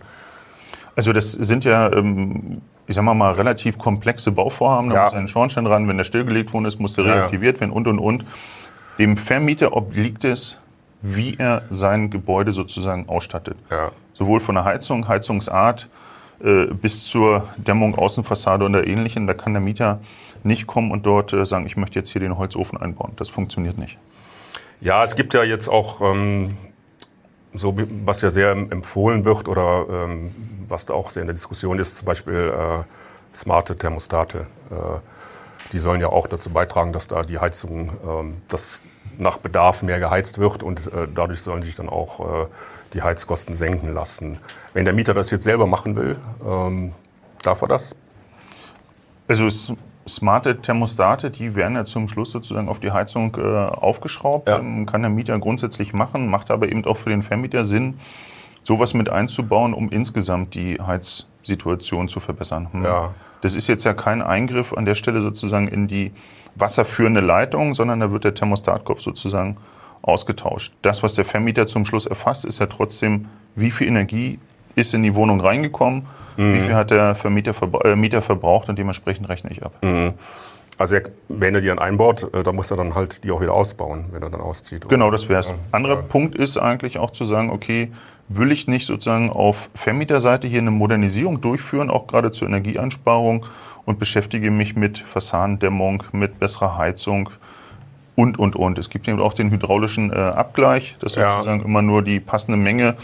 [0.96, 4.90] Also das sind ja, ähm, ich sag mal, mal relativ komplexe Bauvorhaben.
[4.90, 5.04] Da ja.
[5.06, 7.62] muss ein Schornstein ran, wenn der stillgelegt worden ist, muss der reaktiviert ja.
[7.62, 8.26] werden und, und, und.
[9.00, 10.58] Dem Vermieter obliegt es,
[11.02, 13.58] wie er sein Gebäude sozusagen ausstattet.
[13.72, 13.92] Ja.
[14.14, 15.88] Sowohl von der Heizung, Heizungsart,
[16.44, 19.28] äh, bis zur Dämmung, Außenfassade und der ähnlichen.
[19.28, 20.00] Da kann der Mieter
[20.44, 23.14] nicht kommen und dort äh, sagen, ich möchte jetzt hier den Holzofen einbauen.
[23.16, 23.98] Das funktioniert nicht.
[24.82, 26.58] Ja, es gibt ja jetzt auch ähm,
[27.56, 30.34] so, was ja sehr empfohlen wird oder ähm,
[30.68, 34.48] was da auch sehr in der Diskussion ist, zum Beispiel äh, smarte Thermostate.
[34.70, 35.00] Äh,
[35.72, 38.82] die sollen ja auch dazu beitragen, dass da die Heizung, ähm, dass
[39.18, 42.48] nach Bedarf mehr geheizt wird und äh, dadurch sollen sich dann auch äh,
[42.94, 44.40] die Heizkosten senken lassen.
[44.74, 46.94] Wenn der Mieter das jetzt selber machen will, ähm,
[47.42, 47.96] darf er das?
[49.28, 49.76] Also
[50.08, 54.50] smarte Thermostate, die werden ja zum Schluss sozusagen auf die Heizung äh, aufgeschraubt.
[54.50, 54.60] Ja.
[54.60, 58.00] Ähm, kann der Mieter grundsätzlich machen, macht aber eben auch für den Vermieter Sinn,
[58.64, 62.70] sowas mit einzubauen, um insgesamt die Heizsituation zu verbessern.
[62.72, 62.84] Hm.
[62.84, 63.14] Ja.
[63.42, 66.12] Das ist jetzt ja kein Eingriff an der Stelle sozusagen in die
[66.56, 69.58] wasserführende Leitung, sondern da wird der Thermostatkopf sozusagen
[70.02, 70.74] ausgetauscht.
[70.82, 74.40] Das, was der Vermieter zum Schluss erfasst, ist ja trotzdem, wie viel Energie
[74.76, 76.08] ist in die Wohnung reingekommen,
[76.38, 76.54] mhm.
[76.54, 79.74] wie viel hat der Vermieter verbra äh, Mieter verbraucht und dementsprechend rechne ich ab.
[79.82, 80.14] Mhm.
[80.78, 80.98] Also
[81.30, 84.06] wenn er die dann einbaut, äh, dann muss er dann halt die auch wieder ausbauen,
[84.12, 84.88] wenn er dann auszieht.
[84.90, 85.50] Genau, das wäre es.
[85.50, 85.56] Ja.
[85.72, 86.02] Anderer ja.
[86.02, 87.92] Punkt ist eigentlich auch zu sagen, okay,
[88.30, 93.46] will ich nicht sozusagen auf Vermieterseite hier eine Modernisierung durchführen, auch gerade zur Energieeinsparung
[93.86, 97.30] und beschäftige mich mit Fassadendämmung, mit besserer Heizung
[98.16, 98.78] und, und, und.
[98.80, 101.32] Es gibt eben auch den hydraulischen äh, Abgleich, dass ja.
[101.32, 102.96] sozusagen immer nur die passende Menge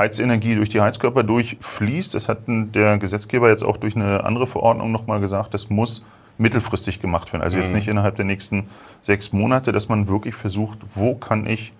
[0.00, 2.14] Heizenergie durch die Heizkörper durchfließt.
[2.14, 6.02] Das hat der Gesetzgeber jetzt auch durch eine andere Verordnung nochmal gesagt, das muss
[6.38, 7.42] mittelfristig gemacht werden.
[7.42, 7.76] Also jetzt mhm.
[7.76, 8.66] nicht innerhalb der nächsten
[9.02, 11.72] sechs Monate, dass man wirklich versucht, wo kann ich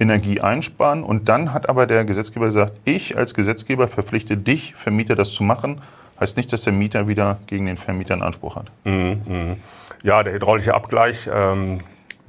[0.00, 1.04] Energie einsparen.
[1.04, 5.44] Und dann hat aber der Gesetzgeber gesagt, ich als Gesetzgeber verpflichte dich, Vermieter, das zu
[5.44, 5.80] machen.
[6.18, 8.66] Heißt nicht, dass der Mieter wieder gegen den Vermieter einen Anspruch hat.
[8.84, 9.56] Mhm, mh.
[10.02, 11.80] Ja, der hydraulische Abgleich, ähm,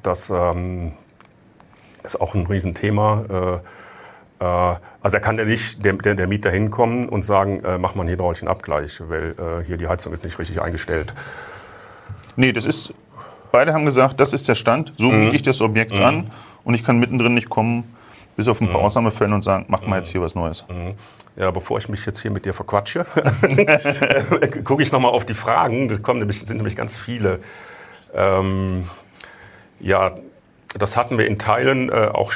[0.04, 0.94] das ähm,
[2.04, 3.62] ist auch ein Riesenthema.
[3.64, 3.83] Äh,
[4.40, 8.02] also da kann der nicht, der, der, der Mieter hinkommen und sagen, äh, mach mal
[8.02, 11.14] einen hydraulischen Abgleich, weil äh, hier die Heizung ist nicht richtig eingestellt.
[12.36, 12.94] Nee, das ist,
[13.52, 15.26] beide haben gesagt, das ist der Stand, so mhm.
[15.26, 16.04] biete ich das Objekt mhm.
[16.04, 16.32] an
[16.64, 17.96] und ich kann mittendrin nicht kommen,
[18.36, 18.86] bis auf ein paar mhm.
[18.86, 20.66] Ausnahmefälle und sagen, mach mal jetzt hier was Neues.
[20.68, 20.96] Mhm.
[21.36, 23.06] Ja, bevor ich mich jetzt hier mit dir verquatsche,
[24.64, 25.88] gucke ich nochmal auf die Fragen.
[25.88, 27.40] Da kommen nämlich, sind nämlich ganz viele.
[28.14, 28.88] Ähm,
[29.80, 30.16] ja,
[30.78, 32.32] das hatten wir in Teilen äh, auch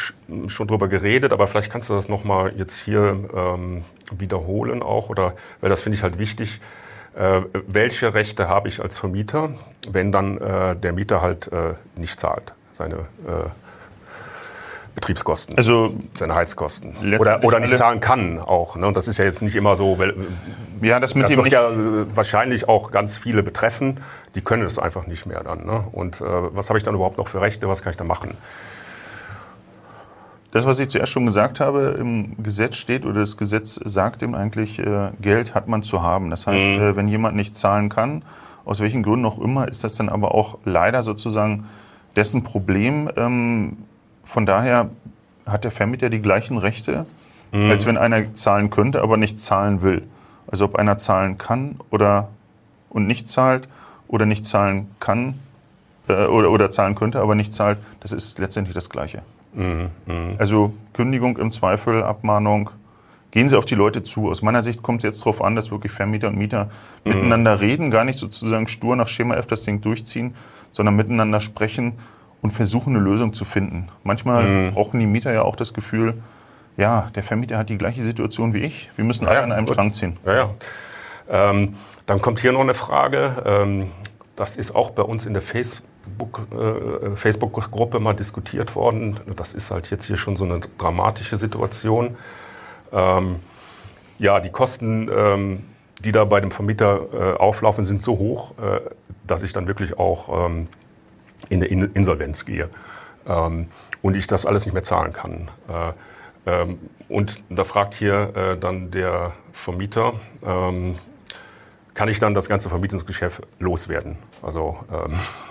[0.48, 5.34] schon drüber geredet, aber vielleicht kannst du das nochmal jetzt hier ähm, wiederholen auch, oder,
[5.62, 6.62] weil das finde ich halt wichtig.
[7.16, 9.50] Äh, welche Rechte habe ich als Vermieter,
[9.90, 13.50] wenn dann äh, der Mieter halt äh, nicht zahlt, seine äh,
[14.98, 16.96] Betriebskosten, also seine Heizkosten.
[17.20, 18.76] Oder, oder nicht zahlen kann auch.
[18.76, 18.88] Ne?
[18.88, 20.00] Und das ist ja jetzt nicht immer so.
[20.00, 20.16] Weil,
[20.82, 24.00] ja, das mit das wird ja äh, wahrscheinlich auch ganz viele betreffen.
[24.34, 25.68] Die können es einfach nicht mehr dann.
[25.68, 25.84] Ne?
[25.92, 27.70] Und äh, was habe ich dann überhaupt noch für Rechte?
[27.70, 28.32] Was kann ich da machen?
[30.50, 34.34] Das, was ich zuerst schon gesagt habe, im Gesetz steht oder das Gesetz sagt eben
[34.34, 36.32] eigentlich, äh, Geld hat man zu haben.
[36.32, 36.82] Das heißt, mhm.
[36.82, 38.24] äh, wenn jemand nicht zahlen kann,
[38.66, 41.66] aus welchen Gründen auch immer, ist das dann aber auch leider sozusagen
[42.16, 43.12] dessen Problem.
[43.16, 43.78] Ähm,
[44.28, 44.90] von daher
[45.46, 47.06] hat der Vermieter die gleichen Rechte,
[47.52, 47.70] mhm.
[47.70, 50.04] als wenn einer zahlen könnte, aber nicht zahlen will.
[50.48, 52.30] Also ob einer zahlen kann oder
[52.90, 53.68] und nicht zahlt
[54.08, 55.36] oder nicht zahlen kann
[56.08, 59.22] äh, oder, oder zahlen könnte, aber nicht zahlt, das ist letztendlich das Gleiche.
[59.54, 59.90] Mhm.
[60.06, 60.36] Mhm.
[60.38, 62.70] Also Kündigung im Zweifel, Abmahnung,
[63.32, 64.30] gehen Sie auf die Leute zu.
[64.30, 66.70] Aus meiner Sicht kommt es jetzt darauf an, dass wirklich Vermieter und Mieter
[67.04, 67.14] mhm.
[67.14, 70.36] miteinander reden, gar nicht sozusagen stur nach Schema F das Ding durchziehen,
[70.72, 71.94] sondern miteinander sprechen
[72.42, 73.90] und versuchen, eine Lösung zu finden.
[74.04, 74.74] Manchmal mhm.
[74.74, 76.16] brauchen die Mieter ja auch das Gefühl,
[76.78, 78.92] ja, der Vermieter hat die gleiche Situation wie ich.
[78.96, 79.74] Wir müssen alle ja, an einem gut.
[79.74, 80.18] Strang ziehen.
[80.26, 80.50] Ja, ja.
[81.30, 83.44] Ähm, dann kommt hier noch eine Frage.
[83.46, 83.92] Ähm,
[84.36, 89.20] das ist auch bei uns in der Facebook, äh, Facebook-Gruppe mal diskutiert worden.
[89.36, 92.16] Das ist halt jetzt hier schon so eine dramatische Situation.
[92.94, 93.38] Ähm,
[94.20, 95.64] ja, die Kosten, ähm,
[96.00, 98.80] die da bei dem Vermieter äh, auflaufen, sind so hoch, äh,
[99.26, 100.68] dass ich dann wirklich auch ähm,
[101.50, 102.70] in der Insolvenz gehe
[103.28, 103.68] ähm,
[104.02, 105.50] und ich das alles nicht mehr zahlen kann.
[105.68, 105.94] Äh,
[106.48, 110.14] ähm, und da fragt hier äh, dann der Vermieter,
[110.46, 110.98] ähm,
[111.94, 114.78] kann ich dann das ganze Vermietungsgeschäft loswerden, also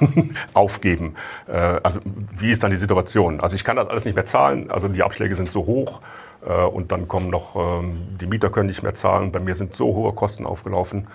[0.00, 1.16] ähm, aufgeben.
[1.48, 2.00] Äh, also
[2.38, 3.40] wie ist dann die Situation?
[3.40, 6.00] Also ich kann das alles nicht mehr zahlen, also die Abschläge sind so hoch
[6.46, 9.74] äh, und dann kommen noch, ähm, die Mieter können nicht mehr zahlen, bei mir sind
[9.74, 11.08] so hohe Kosten aufgelaufen.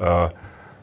[0.00, 0.28] Äh,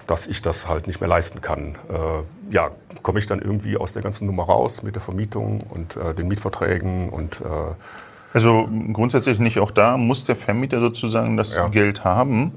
[0.08, 1.76] dass ich das halt nicht mehr leisten kann.
[1.90, 5.96] Äh, ja, komme ich dann irgendwie aus der ganzen Nummer raus mit der Vermietung und
[5.98, 7.74] äh, den Mietverträgen und äh
[8.34, 9.60] also grundsätzlich nicht.
[9.60, 11.70] Auch da muss der Vermieter sozusagen das ja.
[11.70, 12.52] Geld haben.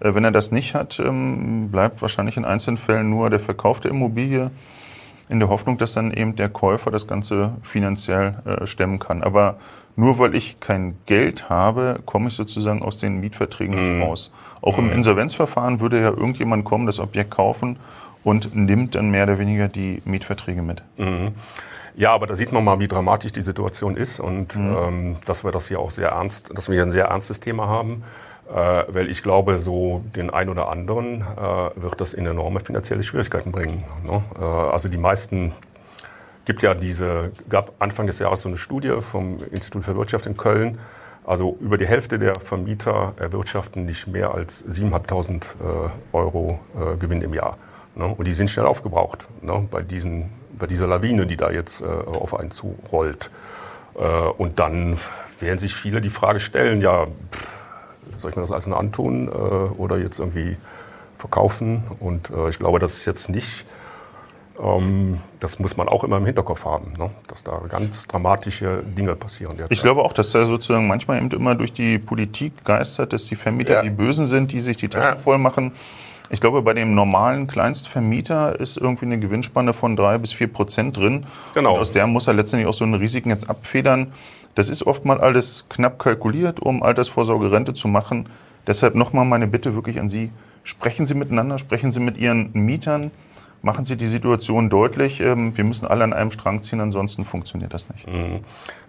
[0.00, 3.80] Äh, wenn er das nicht hat, ähm, bleibt wahrscheinlich in einzelnen Fällen nur der Verkauf
[3.80, 4.50] der Immobilie
[5.28, 9.22] in der Hoffnung, dass dann eben der Käufer das Ganze finanziell äh, stemmen kann.
[9.22, 9.56] Aber
[9.96, 13.98] nur weil ich kein Geld habe, komme ich sozusagen aus den Mietverträgen mhm.
[13.98, 14.32] nicht raus.
[14.62, 14.90] Auch mhm.
[14.90, 17.76] im Insolvenzverfahren würde ja irgendjemand kommen, das Objekt kaufen
[18.24, 20.82] und nimmt dann mehr oder weniger die Mietverträge mit.
[20.96, 21.32] Mhm.
[21.96, 24.76] Ja, aber da sieht man mal, wie dramatisch die Situation ist und mhm.
[24.76, 27.66] ähm, dass wir das hier auch sehr ernst, dass wir hier ein sehr ernstes Thema
[27.66, 28.04] haben.
[28.48, 33.02] Äh, weil ich glaube, so den einen oder anderen äh, wird das in enorme finanzielle
[33.02, 33.84] Schwierigkeiten bringen.
[34.02, 34.22] Ne?
[34.40, 35.52] Äh, also die meisten
[36.46, 40.38] gibt ja diese, gab Anfang des Jahres so eine Studie vom Institut für Wirtschaft in
[40.38, 40.78] Köln.
[41.26, 46.58] Also über die Hälfte der Vermieter erwirtschaften nicht mehr als 7.500 äh, Euro
[46.98, 47.58] Gewinn im Jahr.
[47.96, 48.06] Ne?
[48.06, 49.68] Und die sind schnell aufgebraucht ne?
[49.70, 53.30] bei, diesen, bei dieser Lawine, die da jetzt auf einen zurollt.
[54.38, 54.98] Und dann
[55.38, 57.58] werden sich viele die Frage stellen, ja, pff,
[58.18, 59.30] soll ich mir das alles nur antun äh,
[59.78, 60.56] oder jetzt irgendwie
[61.16, 61.84] verkaufen?
[62.00, 63.64] Und äh, ich glaube, das ist jetzt nicht,
[64.62, 67.10] ähm, das muss man auch immer im Hinterkopf haben, ne?
[67.26, 69.56] dass da ganz dramatische Dinge passieren.
[69.56, 69.72] Derzeit.
[69.72, 73.36] Ich glaube auch, dass da sozusagen manchmal eben immer durch die Politik geistert, dass die
[73.36, 73.82] Vermieter ja.
[73.82, 75.18] die Bösen sind, die sich die Taschen ja.
[75.18, 75.72] voll machen.
[76.30, 80.96] Ich glaube, bei dem normalen Kleinstvermieter ist irgendwie eine Gewinnspanne von drei bis vier Prozent
[80.96, 81.24] drin.
[81.54, 81.74] Genau.
[81.74, 84.12] Und aus der muss er letztendlich auch so eine Risiken jetzt abfedern.
[84.58, 88.28] Das ist oft mal alles knapp kalkuliert, um Altersvorsorgerente zu machen.
[88.66, 90.32] Deshalb nochmal meine Bitte wirklich an Sie.
[90.64, 93.12] Sprechen Sie miteinander, sprechen Sie mit Ihren Mietern,
[93.62, 95.20] machen Sie die Situation deutlich.
[95.20, 98.08] Ähm, wir müssen alle an einem Strang ziehen, ansonsten funktioniert das nicht.
[98.08, 98.40] Mhm.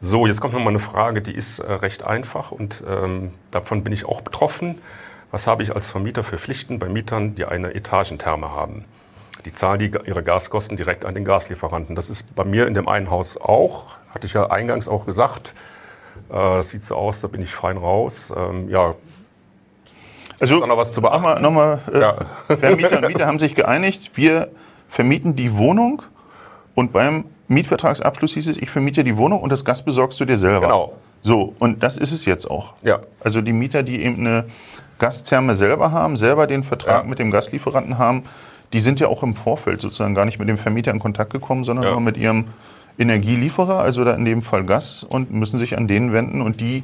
[0.02, 3.84] So, jetzt kommt noch mal eine Frage, die ist äh, recht einfach und ähm, davon
[3.84, 4.80] bin ich auch betroffen.
[5.30, 8.86] Was habe ich als Vermieter für Pflichten bei Mietern, die eine Etagentherme haben?
[9.46, 11.96] Die zahlen die, ihre Gaskosten direkt an den Gaslieferanten.
[11.96, 15.56] Das ist bei mir in dem einen Haus auch, hatte ich ja eingangs auch gesagt.
[16.30, 18.34] Äh, das sieht so aus, da bin ich fein raus.
[18.36, 18.96] Ähm, ja,
[20.40, 21.42] also noch was zu beachten.
[21.42, 22.16] Nochmal, nochmal äh, ja.
[22.58, 24.50] Vermieter und Mieter haben sich geeinigt, wir
[24.88, 26.02] vermieten die Wohnung
[26.76, 30.38] und beim Mietvertragsabschluss hieß es, ich vermiete die Wohnung und das Gas besorgst du dir
[30.38, 30.62] selber.
[30.62, 30.94] Genau.
[31.22, 32.74] So, und das ist es jetzt auch.
[32.82, 33.00] Ja.
[33.20, 34.46] Also die Mieter, die eben eine
[35.00, 37.10] Gastherme selber haben, selber den Vertrag ja.
[37.10, 38.24] mit dem Gaslieferanten haben,
[38.74, 41.64] die sind ja auch im Vorfeld sozusagen gar nicht mit dem Vermieter in Kontakt gekommen,
[41.64, 41.92] sondern ja.
[41.92, 42.46] nur mit ihrem
[42.98, 46.42] Energielieferer, also da in dem Fall Gas, und müssen sich an denen wenden.
[46.42, 46.84] Und die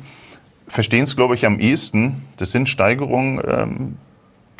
[0.67, 2.23] verstehen es, glaube ich, am ehesten.
[2.38, 3.97] Das sind Steigerungen, ähm,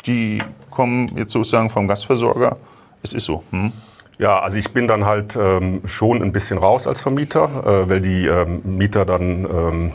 [0.06, 2.58] die kommen jetzt sozusagen vom Gasversorger.
[3.02, 3.42] Es ist so.
[3.50, 3.72] Hm?
[4.18, 8.00] Ja, also ich bin dann halt ähm, schon ein bisschen raus als Vermieter, äh, weil
[8.00, 9.92] die ähm, Mieter dann ähm,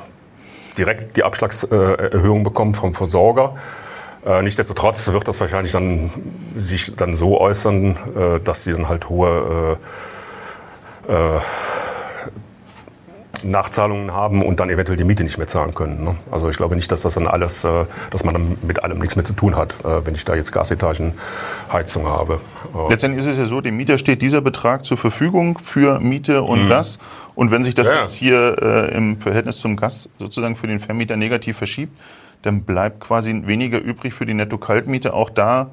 [0.77, 3.55] direkt die Abschlagserhöhung bekommen vom Versorger.
[4.26, 6.11] Äh, nichtsdestotrotz wird das wahrscheinlich dann
[6.57, 9.78] sich dann so äußern, äh, dass sie dann halt hohe
[11.09, 11.39] äh, äh,
[13.43, 16.03] Nachzahlungen haben und dann eventuell die Miete nicht mehr zahlen können.
[16.03, 16.15] Ne?
[16.30, 19.15] Also ich glaube nicht, dass das dann alles, äh, dass man dann mit allem nichts
[19.15, 22.39] mehr zu tun hat, wenn ich da jetzt Gasetagenheizung habe.
[22.89, 26.65] Letztendlich ist es ja so, dem Mieter steht dieser Betrag zur Verfügung für Miete und
[26.65, 26.69] mhm.
[26.69, 26.99] Gas.
[27.34, 28.01] Und wenn sich das ja.
[28.01, 31.97] jetzt hier äh, im Verhältnis zum Gas sozusagen für den Vermieter negativ verschiebt,
[32.42, 35.14] dann bleibt quasi weniger übrig für die Netto-Kaltmiete.
[35.14, 35.72] Auch da,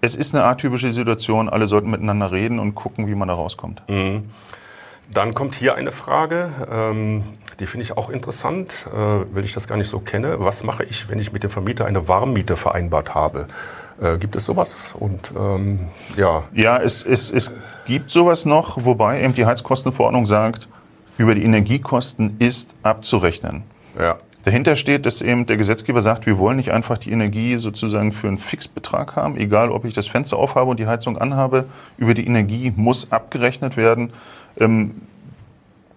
[0.00, 1.48] es ist eine atypische Situation.
[1.48, 3.82] Alle sollten miteinander reden und gucken, wie man da rauskommt.
[3.88, 4.30] Mhm.
[5.12, 7.22] Dann kommt hier eine Frage, ähm,
[7.60, 10.36] die finde ich auch interessant, äh, weil ich das gar nicht so kenne.
[10.40, 13.46] Was mache ich, wenn ich mit dem Vermieter eine Warmmiete vereinbart habe?
[14.00, 14.94] Äh, gibt es sowas?
[14.98, 16.42] Und ähm, ja.
[16.52, 17.52] Ja, es, es, es
[17.86, 20.68] gibt sowas noch, wobei eben die Heizkostenverordnung sagt,
[21.18, 23.62] über die Energiekosten ist abzurechnen.
[23.98, 24.16] Ja.
[24.46, 28.28] Dahinter steht, dass eben der Gesetzgeber sagt, wir wollen nicht einfach die Energie sozusagen für
[28.28, 31.64] einen Fixbetrag haben, egal ob ich das Fenster aufhabe und die Heizung anhabe.
[31.98, 34.12] Über die Energie muss abgerechnet werden.
[34.56, 35.00] Ähm,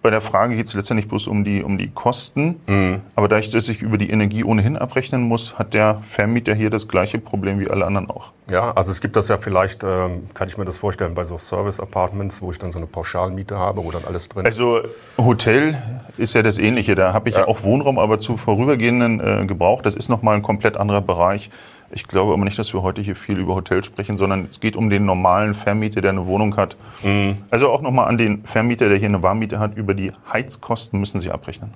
[0.02, 2.60] bei der Frage geht es letztendlich bloß um die, um die Kosten.
[2.66, 3.02] Mhm.
[3.14, 6.70] Aber da ich das sich über die Energie ohnehin abrechnen muss, hat der Vermieter hier
[6.70, 8.32] das gleiche Problem wie alle anderen auch.
[8.50, 11.38] Ja, also es gibt das ja vielleicht, ähm, kann ich mir das vorstellen, bei so
[11.38, 14.58] Service-Apartments, wo ich dann so eine Pauschalmiete habe, wo dann alles drin ist.
[14.58, 14.80] Also
[15.18, 15.76] Hotel
[16.20, 16.94] ist ja das Ähnliche.
[16.94, 17.42] Da habe ich ja.
[17.42, 17.48] ja.
[17.48, 19.82] auch Wohnraum, aber zu vorübergehenden äh, Gebrauch.
[19.82, 21.50] Das ist nochmal ein komplett anderer Bereich.
[21.92, 24.76] Ich glaube aber nicht, dass wir heute hier viel über Hotels sprechen, sondern es geht
[24.76, 26.76] um den normalen Vermieter, der eine Wohnung hat.
[27.02, 27.38] Mhm.
[27.50, 29.76] Also auch nochmal an den Vermieter, der hier eine Warmmiete hat.
[29.76, 31.74] Über die Heizkosten müssen Sie abrechnen.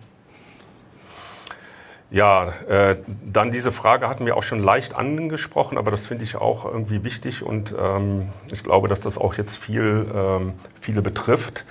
[2.10, 6.36] Ja, äh, dann diese Frage hatten wir auch schon leicht angesprochen, aber das finde ich
[6.36, 11.64] auch irgendwie wichtig und ähm, ich glaube, dass das auch jetzt viel, ähm, viele betrifft.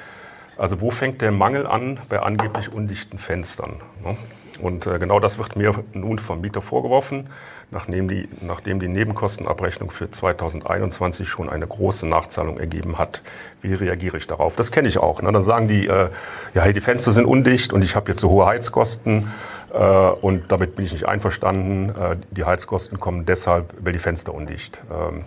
[0.57, 3.81] Also wo fängt der Mangel an bei angeblich undichten Fenstern?
[4.03, 4.17] Ne?
[4.59, 7.29] Und äh, genau das wird mir nun vom Mieter vorgeworfen
[7.73, 13.21] nachdem die, nachdem die Nebenkostenabrechnung für 2021 schon eine große Nachzahlung ergeben hat.
[13.61, 14.55] Wie reagiere ich darauf?
[14.55, 15.21] Das kenne ich auch.
[15.21, 15.31] Ne?
[15.31, 16.09] Dann sagen die, äh,
[16.53, 19.31] ja, hey, die Fenster sind undicht und ich habe jetzt so hohe Heizkosten
[19.73, 21.89] äh, und damit bin ich nicht einverstanden.
[21.89, 25.25] Äh, die Heizkosten kommen deshalb, weil die Fenster undicht ähm,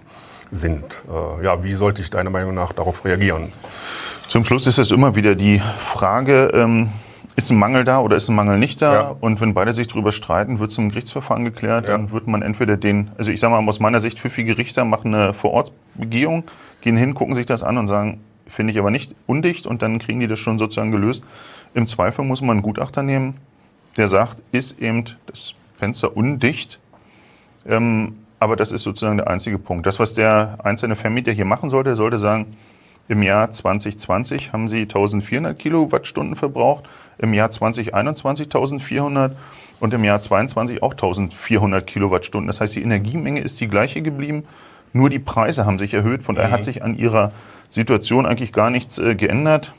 [0.51, 0.84] sind.
[1.09, 3.53] Äh, ja, wie sollte ich deiner Meinung nach darauf reagieren?
[4.28, 6.88] Zum Schluss ist es immer wieder die Frage, ähm
[7.36, 8.94] ist ein Mangel da oder ist ein Mangel nicht da?
[8.94, 9.16] Ja.
[9.20, 11.86] Und wenn beide sich darüber streiten, wird es im Gerichtsverfahren geklärt.
[11.86, 11.97] Ja.
[11.97, 15.14] Dann wird man entweder den, also ich sage mal aus meiner Sicht, pfiffige Richter machen
[15.14, 16.44] eine Vorortsbegehung,
[16.80, 19.99] gehen hin, gucken sich das an und sagen, finde ich aber nicht undicht und dann
[19.99, 21.24] kriegen die das schon sozusagen gelöst.
[21.74, 23.34] Im Zweifel muss man einen Gutachter nehmen,
[23.99, 26.80] der sagt, ist eben das Fenster undicht,
[27.68, 29.87] Ähm, aber das ist sozusagen der einzige Punkt.
[29.87, 32.57] Das, was der einzelne Vermieter hier machen sollte, er sollte sagen,
[33.09, 36.84] im Jahr 2020 haben sie 1400 Kilowattstunden verbraucht,
[37.18, 39.37] im Jahr 2021 1400
[39.78, 42.49] und im Jahr 22 auch 1400 Kilowattstunden.
[42.49, 44.45] Das heißt, die Energiemenge ist die gleiche geblieben,
[44.93, 46.22] nur die Preise haben sich erhöht.
[46.22, 46.64] Von daher hat mhm.
[46.64, 47.32] sich an ihrer
[47.68, 49.72] Situation eigentlich gar nichts äh, geändert.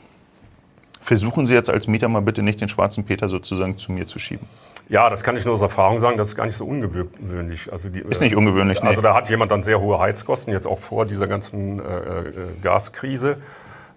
[1.02, 4.18] Versuchen Sie jetzt als Mieter mal bitte nicht den schwarzen Peter sozusagen zu mir zu
[4.18, 4.46] schieben.
[4.88, 7.70] Ja, das kann ich nur aus Erfahrung sagen, das ist gar nicht so ungewöhnlich.
[7.70, 8.88] Also die, ist nicht ungewöhnlich, nee.
[8.88, 12.32] Also da hat jemand dann sehr hohe Heizkosten, jetzt auch vor dieser ganzen äh, äh,
[12.62, 13.36] Gaskrise.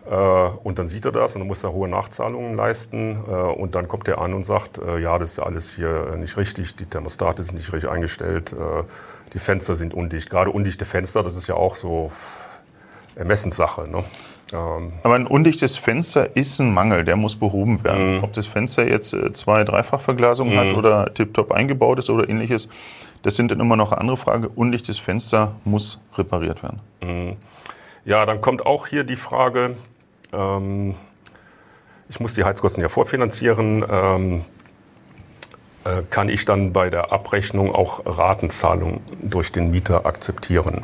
[0.09, 3.23] Äh, und dann sieht er das und dann muss er hohe Nachzahlungen leisten.
[3.25, 6.35] Äh, und dann kommt er an und sagt, äh, ja, das ist alles hier nicht
[6.35, 8.83] richtig, die Thermostate sind nicht richtig eingestellt, äh,
[9.33, 10.29] die Fenster sind undicht.
[10.29, 12.11] Gerade undichte Fenster, das ist ja auch so
[13.15, 13.89] Ermessenssache.
[13.89, 14.03] Ne?
[14.54, 14.93] Ähm.
[15.04, 18.18] Aber ein undichtes Fenster ist ein Mangel, der muss behoben werden.
[18.18, 18.24] Mhm.
[18.24, 20.58] Ob das Fenster jetzt äh, zwei-, dreifachverglasung mhm.
[20.58, 22.70] hat oder tiptop eingebaut ist oder ähnliches,
[23.24, 24.49] das sind dann immer noch andere Frage.
[24.49, 26.80] Undichtes Fenster muss repariert werden.
[27.02, 27.36] Mhm.
[28.04, 29.76] Ja, dann kommt auch hier die Frage,
[30.34, 30.95] ähm,
[32.10, 33.86] ich muss die Heizkosten ja vorfinanzieren.
[33.89, 34.45] Ähm,
[35.84, 40.84] äh, kann ich dann bei der Abrechnung auch Ratenzahlung durch den Mieter akzeptieren?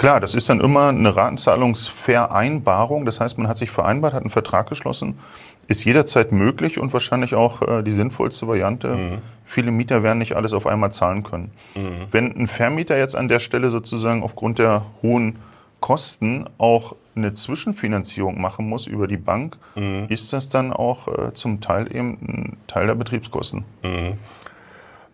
[0.00, 3.04] Klar, das ist dann immer eine Ratenzahlungsvereinbarung.
[3.04, 5.18] Das heißt, man hat sich vereinbart, hat einen Vertrag geschlossen,
[5.66, 8.96] ist jederzeit möglich und wahrscheinlich auch äh, die sinnvollste Variante.
[8.96, 9.18] Mhm.
[9.44, 11.50] Viele Mieter werden nicht alles auf einmal zahlen können.
[11.74, 12.06] Mhm.
[12.12, 15.36] Wenn ein Vermieter jetzt an der Stelle sozusagen aufgrund der hohen
[15.80, 20.06] Kosten auch eine Zwischenfinanzierung machen muss über die Bank, mhm.
[20.08, 23.64] ist das dann auch äh, zum Teil eben ein Teil der Betriebskosten.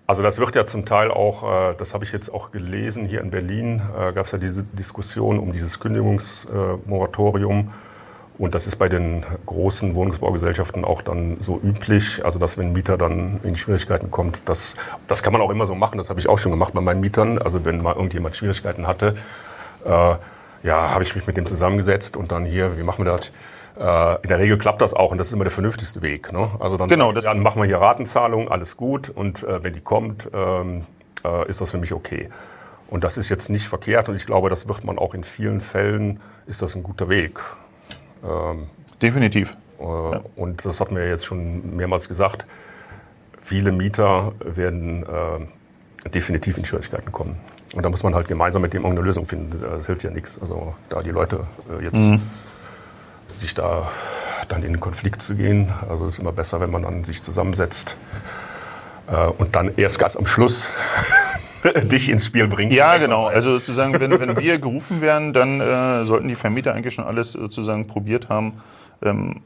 [0.07, 3.21] Also das wird ja zum Teil auch, äh, das habe ich jetzt auch gelesen, hier
[3.21, 7.73] in Berlin äh, gab es ja diese Diskussion um dieses Kündigungsmoratorium.
[8.39, 12.73] Und das ist bei den großen Wohnungsbaugesellschaften auch dann so üblich, also dass wenn ein
[12.75, 14.77] Mieter dann in Schwierigkeiten kommt, das,
[15.09, 17.01] das kann man auch immer so machen, das habe ich auch schon gemacht bei meinen
[17.01, 17.39] Mietern.
[17.39, 19.17] Also wenn mal irgendjemand Schwierigkeiten hatte,
[19.87, 20.17] äh,
[20.63, 23.33] ja, habe ich mich mit dem zusammengesetzt und dann hier, wie machen wir das?
[23.79, 26.33] Äh, in der Regel klappt das auch und das ist immer der vernünftigste Weg.
[26.33, 26.49] Ne?
[26.61, 30.31] Also dann, genau, dann machen wir hier Ratenzahlung, alles gut und äh, wenn die kommt,
[30.33, 30.87] ähm,
[31.25, 32.31] äh, ist das für mich okay.
[32.89, 35.61] Und das ist jetzt nicht verkehrt und ich glaube, das wird man auch in vielen
[35.61, 37.41] Fällen, ist das ein guter Weg.
[38.25, 38.69] Ähm,
[39.03, 39.57] Definitiv.
[39.79, 40.21] Äh, ja.
[40.37, 42.47] Und das hat mir jetzt schon mehrmals gesagt,
[43.41, 47.37] viele Mieter werden äh, definitiv in Schwierigkeiten kommen.
[47.75, 49.61] Und da muss man halt gemeinsam mit dem irgendeine Lösung finden.
[49.61, 50.41] Das hilft ja nichts.
[50.41, 51.41] Also da die Leute
[51.79, 52.23] äh, jetzt mhm
[53.39, 53.91] sich da
[54.49, 55.73] dann in den Konflikt zu gehen.
[55.89, 57.97] Also es ist immer besser, wenn man dann sich zusammensetzt
[59.09, 60.75] äh, und dann erst ganz am Schluss
[61.85, 62.73] dich ins Spiel bringt.
[62.73, 63.27] Ja, genau.
[63.27, 67.33] Also sozusagen, wenn, wenn wir gerufen werden, dann äh, sollten die Vermieter eigentlich schon alles
[67.33, 68.55] sozusagen probiert haben.
[69.03, 69.43] Ähm,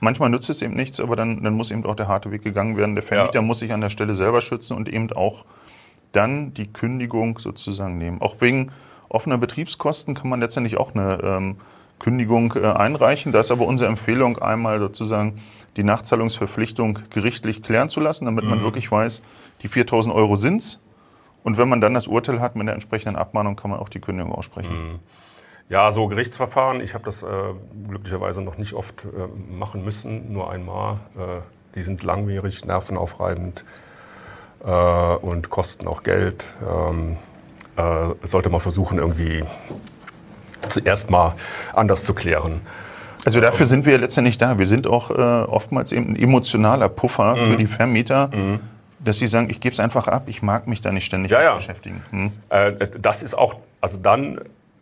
[0.00, 2.76] manchmal nützt es eben nichts, aber dann, dann muss eben auch der harte Weg gegangen
[2.76, 2.94] werden.
[2.94, 3.42] Der Vermieter ja.
[3.42, 5.44] muss sich an der Stelle selber schützen und eben auch
[6.12, 8.20] dann die Kündigung sozusagen nehmen.
[8.20, 8.72] Auch wegen
[9.08, 11.56] offener Betriebskosten kann man letztendlich auch eine ähm,
[12.00, 13.30] Kündigung äh, einreichen.
[13.30, 15.40] Da ist aber unsere Empfehlung, einmal sozusagen
[15.76, 18.50] die Nachzahlungsverpflichtung gerichtlich klären zu lassen, damit mhm.
[18.50, 19.22] man wirklich weiß,
[19.62, 20.80] die 4000 Euro sind's.
[21.44, 24.00] Und wenn man dann das Urteil hat mit der entsprechenden Abmahnung, kann man auch die
[24.00, 24.92] Kündigung aussprechen.
[24.92, 24.98] Mhm.
[25.68, 27.26] Ja, so Gerichtsverfahren, ich habe das äh,
[27.86, 30.94] glücklicherweise noch nicht oft äh, machen müssen, nur einmal.
[31.16, 31.42] Äh,
[31.76, 33.64] die sind langwierig, nervenaufreibend
[34.64, 36.56] äh, und kosten auch Geld.
[36.68, 37.16] Ähm,
[37.76, 39.44] äh, sollte man versuchen, irgendwie
[40.68, 41.34] zuerst mal
[41.74, 42.60] anders zu klären.
[43.24, 44.58] Also dafür sind wir letztendlich da.
[44.58, 47.50] Wir sind auch äh, oftmals eben ein emotionaler Puffer mhm.
[47.50, 48.60] für die Vermieter, mhm.
[48.98, 51.42] dass sie sagen, ich gebe es einfach ab, ich mag mich da nicht ständig ja,
[51.42, 51.54] ja.
[51.54, 52.02] beschäftigen.
[52.10, 52.32] Mhm.
[52.48, 54.40] Äh, das ist auch, also dann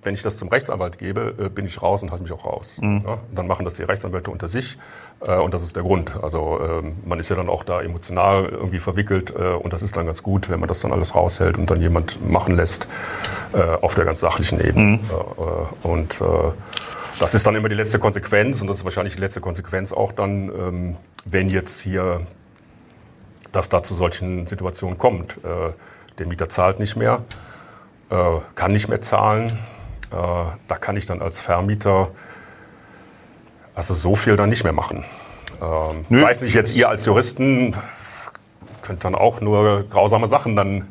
[0.08, 2.78] wenn ich das zum Rechtsanwalt gebe, äh, bin ich raus und halte mich auch raus.
[2.80, 3.02] Mhm.
[3.06, 4.78] Ja, dann machen das die Rechtsanwälte unter sich
[5.20, 6.18] äh, und das ist der Grund.
[6.22, 9.98] Also ähm, man ist ja dann auch da emotional irgendwie verwickelt äh, und das ist
[9.98, 12.88] dann ganz gut, wenn man das dann alles raushält und dann jemand machen lässt
[13.80, 14.98] auf der ganz sachlichen Ebene.
[14.98, 15.00] Mhm.
[15.82, 16.22] Und
[17.18, 20.12] das ist dann immer die letzte Konsequenz und das ist wahrscheinlich die letzte Konsequenz auch
[20.12, 22.26] dann, ähm, wenn jetzt hier
[23.52, 25.40] das da zu solchen Situationen kommt.
[26.18, 27.22] Der Mieter zahlt nicht mehr,
[28.54, 29.77] kann nicht mehr zahlen äh,
[30.10, 32.10] da kann ich dann als Vermieter
[33.78, 35.04] also so viel dann nicht mehr machen.
[35.62, 36.22] Ähm, Nö.
[36.22, 37.76] Weiß nicht, jetzt ihr als Juristen
[38.82, 40.88] könnt dann auch nur grausame Sachen dann.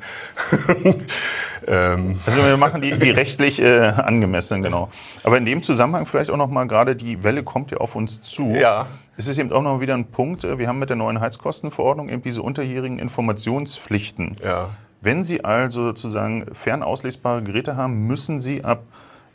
[1.68, 2.18] ähm.
[2.26, 4.90] Also wir machen die, die rechtlich äh, angemessen, genau.
[5.24, 8.22] Aber in dem Zusammenhang vielleicht auch noch mal gerade die Welle kommt ja auf uns
[8.22, 8.52] zu.
[8.52, 8.88] Ja.
[9.18, 10.46] Es ist eben auch noch wieder ein Punkt.
[10.46, 14.38] Äh, wir haben mit der neuen Heizkostenverordnung eben diese unterjährigen Informationspflichten.
[14.42, 14.70] Ja.
[15.02, 18.84] Wenn Sie also sozusagen fernauslesbare Geräte haben, müssen Sie ab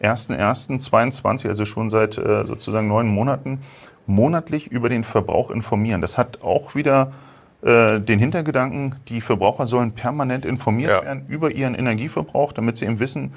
[0.03, 3.61] 1.1.22, also schon seit äh, sozusagen neun Monaten,
[4.07, 6.00] monatlich über den Verbrauch informieren.
[6.00, 7.12] Das hat auch wieder
[7.62, 11.05] äh, den Hintergedanken, die Verbraucher sollen permanent informiert Ja.
[11.05, 13.32] werden über ihren Energieverbrauch, damit sie eben wissen,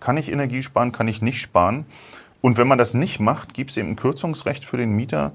[0.00, 1.86] kann ich Energie sparen, kann ich nicht sparen.
[2.42, 5.32] Und wenn man das nicht macht, gibt es eben ein Kürzungsrecht für den Mieter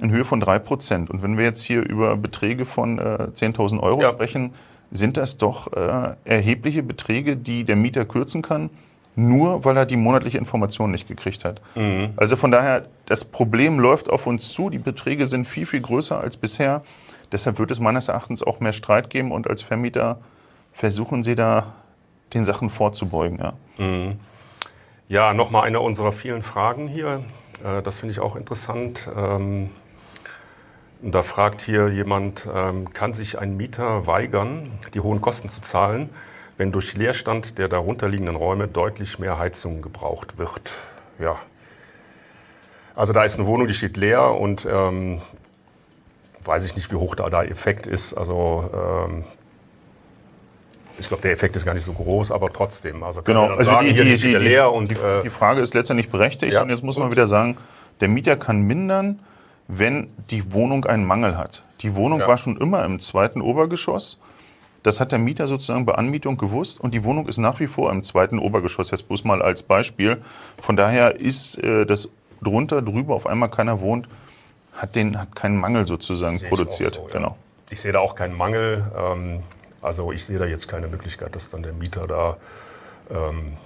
[0.00, 1.08] in Höhe von 3%.
[1.08, 4.08] Und wenn wir jetzt hier über Beträge von äh, 10.000 Euro Ja.
[4.10, 4.52] sprechen,
[4.90, 8.68] sind das doch äh, erhebliche Beträge, die der Mieter kürzen kann,
[9.16, 11.60] nur weil er die monatliche Information nicht gekriegt hat.
[12.16, 16.20] Also von daher, das Problem läuft auf uns zu, die Beträge sind viel, viel größer
[16.20, 16.82] als bisher.
[17.32, 20.20] Deshalb wird es meines Erachtens auch mehr Streit geben und als Vermieter
[20.72, 21.74] versuchen Sie da
[22.34, 23.38] den Sachen vorzubeugen.
[23.38, 23.54] Ja.
[25.08, 27.22] Ja, nochmal eine unserer vielen Fragen hier.
[27.64, 29.08] Äh, Das finde ich auch interessant.
[29.16, 29.70] Ähm,
[31.02, 36.08] Da fragt hier jemand, ähm, kann sich ein Mieter weigern, die hohen Kosten zu zahlen,
[36.56, 40.72] wenn durch Leerstand der darunterliegenden Räume deutlich mehr Heizung gebraucht wird?
[41.18, 41.36] Ja.
[42.94, 45.20] Also da ist eine Wohnung, die steht leer und ähm,
[46.44, 48.14] weiß ich nicht, wie hoch da der Effekt ist.
[48.14, 49.24] Also ähm,
[50.98, 53.02] ich glaube, der Effekt ist gar nicht so groß, aber trotzdem.
[53.02, 56.10] Also Genau, also sagen, die, die, die leer und die, äh, die Frage ist letztendlich
[56.10, 57.58] berechtigt Ja, und jetzt muss man wieder sagen,
[58.00, 59.20] der Mieter kann mindern,
[59.68, 61.64] wenn die Wohnung einen Mangel hat.
[61.82, 62.28] Die Wohnung Ja.
[62.28, 64.18] war schon immer im zweiten Obergeschoss.
[64.82, 67.90] Das hat der Mieter sozusagen bei Anmietung gewusst und die Wohnung ist nach wie vor
[67.90, 70.18] im zweiten Obergeschoss, jetzt bloß mal als Beispiel.
[70.60, 72.08] Von daher ist äh, das
[72.42, 74.08] drunter, drüber auf einmal keiner wohnt,
[74.72, 76.98] hat, den, hat keinen Mangel sozusagen ich produziert.
[76.98, 77.12] auch so, ja.
[77.12, 77.36] Genau.
[77.70, 78.84] Ich sehe da auch keinen Mangel.
[78.96, 79.42] Ähm,
[79.82, 82.36] also ich sehe da jetzt keine Möglichkeit, dass dann der Mieter da
[83.10, 83.56] ähm,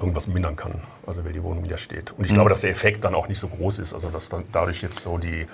[0.00, 2.12] irgendwas mindern kann, also weil die Wohnung leer steht.
[2.12, 4.44] Und ich glaube, dass der Effekt dann auch nicht so groß ist, also dass dann
[4.52, 5.46] dadurch jetzt so die,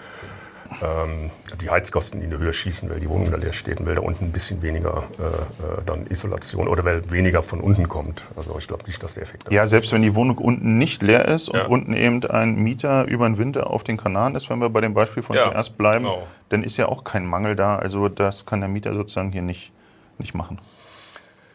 [0.83, 3.95] ähm, die Heizkosten in die Höhe schießen, weil die Wohnung da leer steht und weil
[3.95, 8.25] da unten ein bisschen weniger äh, äh, dann Isolation oder weil weniger von unten kommt.
[8.37, 11.03] Also ich glaube nicht, dass der Effekt da Ja, selbst wenn die Wohnung unten nicht
[11.03, 11.67] leer ist und Ja.
[11.67, 14.95] unten eben ein Mieter über den Winter auf den Kanaren ist, wenn wir bei dem
[14.95, 16.27] Beispiel von Ja, zuerst bleiben, genau.
[16.49, 17.77] dann ist ja auch kein Mangel da.
[17.77, 19.73] Also das kann der Mieter sozusagen hier nicht,
[20.19, 20.61] nicht machen.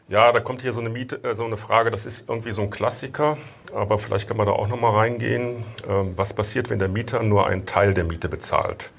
[0.07, 2.64] Ja, da kommt hier so eine, Miete, äh, so eine Frage, das ist irgendwie so
[2.64, 3.38] ein Klassiker,
[3.76, 5.64] aber vielleicht kann man da auch nochmal reingehen.
[5.88, 8.91] Ähm, was passiert, wenn der Mieter nur einen Teil der Miete bezahlt?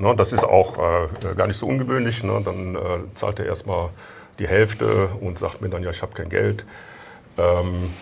[0.00, 2.24] Ne, das ist auch äh, gar nicht so ungewöhnlich.
[2.24, 2.40] Ne?
[2.42, 2.78] Dann äh,
[3.12, 3.90] zahlt er erstmal
[4.38, 6.64] die Hälfte und sagt mir dann, ja, ich habe kein Geld.
[7.36, 7.92] Ähm,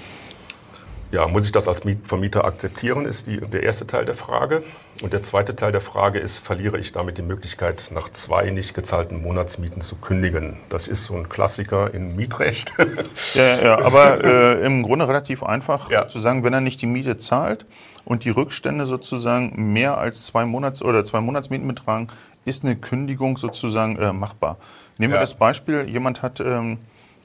[1.10, 4.62] ja, muss ich das als Miet- Vermieter akzeptieren, ist die, der erste Teil der Frage.
[5.02, 8.74] Und der zweite Teil der Frage ist, verliere ich damit die Möglichkeit, nach zwei nicht
[8.74, 10.58] gezahlten Monatsmieten zu kündigen?
[10.68, 12.72] Das ist so ein Klassiker im Mietrecht.
[13.34, 16.08] Ja, ja, aber äh, im Grunde relativ einfach Ja.
[16.08, 17.66] zu sagen, wenn er nicht die Miete zahlt
[18.04, 22.08] und die Rückstände sozusagen mehr als zwei Monats oder zwei Monatsmieten betragen,
[22.44, 24.56] ist eine Kündigung sozusagen äh, machbar.
[24.96, 25.20] Nehmen wir Ja.
[25.22, 26.78] das Beispiel, jemand hat ähm,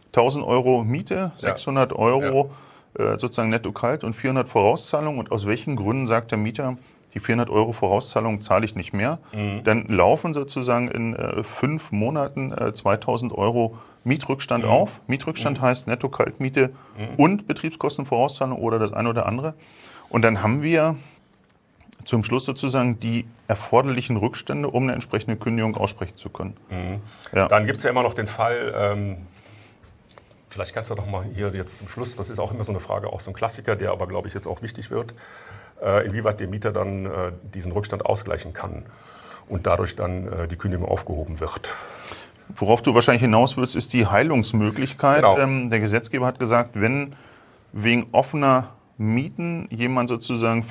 [0.07, 2.51] 1000 Euro Miete, 600 Euro
[2.95, 6.77] sozusagen netto kalt und 400 Vorauszahlung und aus welchen Gründen sagt der Mieter,
[7.13, 9.19] die 400 Euro Vorauszahlung zahle ich nicht mehr,
[9.63, 14.99] dann laufen sozusagen in äh, fünf Monaten äh, 2000 Euro Mietrückstand auf.
[15.07, 16.71] Mietrückstand heißt Netto-Kaltmiete
[17.17, 19.53] und Betriebskostenvorauszahlung oder das eine oder andere.
[20.09, 20.95] Und dann haben wir
[22.03, 26.57] zum Schluss sozusagen die erforderlichen Rückstände, um eine entsprechende Kündigung aussprechen zu können.
[27.33, 27.47] Ja.
[27.47, 29.17] Dann gibt es ja immer noch den Fall, ähm,
[30.53, 32.79] vielleicht kannst du doch mal hier jetzt zum Schluss, das ist auch immer so eine
[32.79, 35.13] Frage, auch so ein Klassiker, der aber, glaube ich, jetzt auch wichtig wird,
[35.81, 38.83] äh, inwieweit der Mieter dann äh, diesen Rückstand ausgleichen kann
[39.49, 41.75] und dadurch dann äh, die Kündigung aufgehoben wird.
[42.55, 45.21] Worauf du wahrscheinlich hinaus willst, ist die Heilungsmöglichkeit.
[45.21, 45.37] Genau.
[45.39, 47.15] Ähm, der Gesetzgeber hat gesagt, wenn
[47.71, 50.63] wegen offener Mieten jemand sozusagen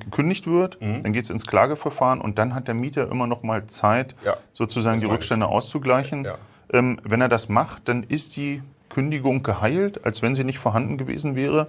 [0.00, 3.68] gekündigt wird, dann geht es ins Klageverfahren und dann hat der Mieter immer noch mal
[3.68, 6.24] Zeit, Ja, sozusagen die Rückstände auszugleichen.
[6.24, 6.34] Ja.
[6.72, 10.98] Ähm, wenn er das macht, dann ist die Kündigung geheilt, als wenn sie nicht vorhanden
[10.98, 11.68] gewesen wäre.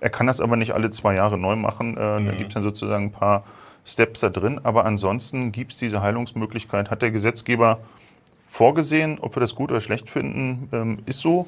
[0.00, 1.96] Er kann das aber nicht alle zwei Jahre neu machen.
[1.96, 3.44] Äh, Da gibt es dann sozusagen ein paar
[3.84, 4.60] Steps da drin.
[4.62, 6.90] Aber ansonsten gibt es diese Heilungsmöglichkeit.
[6.90, 7.80] Hat der Gesetzgeber
[8.48, 11.46] vorgesehen, ob wir das gut oder schlecht finden, ähm, ist so.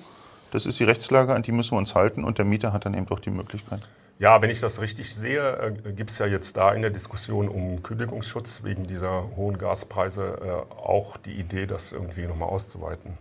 [0.51, 2.95] Das ist die Rechtslage, an die müssen wir uns halten und der Mieter hat dann
[2.95, 3.81] eben doch die Möglichkeit.
[4.19, 7.49] Ja, wenn ich das richtig sehe, äh, gibt es ja jetzt da in der Diskussion
[7.49, 13.19] um Kündigungsschutz wegen dieser hohen Gaspreise äh, auch die Idee, das irgendwie nochmal auszuweiten.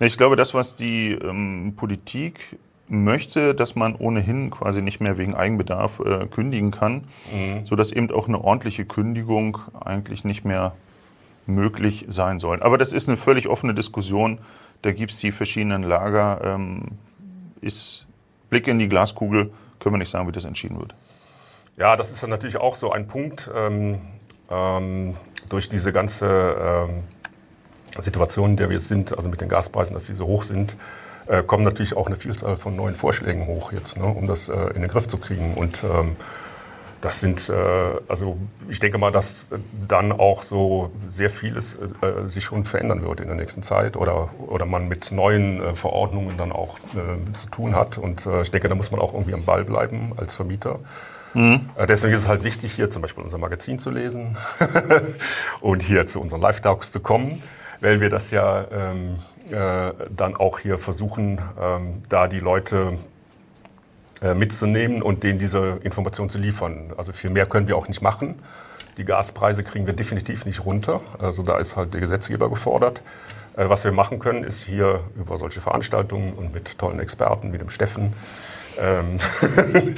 [0.00, 5.34] Ich glaube, das, was die ähm, Politik möchte, dass man ohnehin quasi nicht mehr wegen
[5.34, 7.04] Eigenbedarf äh, kündigen kann,
[7.64, 10.72] sodass eben auch eine ordentliche Kündigung eigentlich nicht mehr
[11.46, 12.62] möglich sein soll.
[12.62, 14.38] Aber das ist eine völlig offene Diskussion.
[14.82, 16.40] Da gibt es die verschiedenen Lager.
[16.44, 16.82] Ähm,
[17.60, 18.06] ist
[18.50, 20.94] Blick in die Glaskugel, können wir nicht sagen, wie das entschieden wird.
[21.76, 23.50] Ja, das ist dann natürlich auch so ein Punkt.
[23.54, 24.00] Ähm,
[24.50, 25.16] ähm,
[25.48, 27.04] durch diese ganze ähm,
[27.98, 30.76] Situation, in der wir jetzt sind, also mit den Gaspreisen, dass sie so hoch sind,
[31.28, 34.56] äh, kommen natürlich auch eine Vielzahl von neuen Vorschlägen hoch jetzt, ne, um das äh,
[34.74, 35.54] in den Griff zu kriegen.
[35.54, 36.16] Und ähm,
[37.00, 37.54] das sind, äh,
[38.08, 39.50] also ich denke mal, dass
[39.86, 44.30] dann auch so sehr vieles äh, sich schon verändern wird in der nächsten Zeit oder,
[44.38, 47.98] oder man mit neuen äh, Verordnungen dann auch äh, zu tun hat.
[47.98, 50.80] Und ich denke, da muss man auch irgendwie am Ball bleiben als Vermieter.
[51.34, 51.68] Mhm.
[51.86, 54.38] Deswegen ist es halt wichtig, hier zum Beispiel unser Magazin zu lesen
[55.60, 57.42] und hier zu unseren Live-Talks zu kommen,
[57.80, 59.16] weil wir das ja ähm,
[59.50, 62.98] dann auch hier versuchen, ähm, da die Leute
[64.20, 66.92] äh, mitzunehmen und denen diese Information zu liefern.
[66.96, 68.34] Also viel mehr können wir auch nicht machen.
[68.96, 71.00] Die Gaspreise kriegen wir definitiv nicht runter.
[71.20, 73.02] Also da ist halt der Gesetzgeber gefordert.
[73.56, 77.58] Äh, was wir machen können, ist hier über solche Veranstaltungen und mit tollen Experten wie
[77.58, 78.12] dem Steffen
[78.80, 79.18] ähm,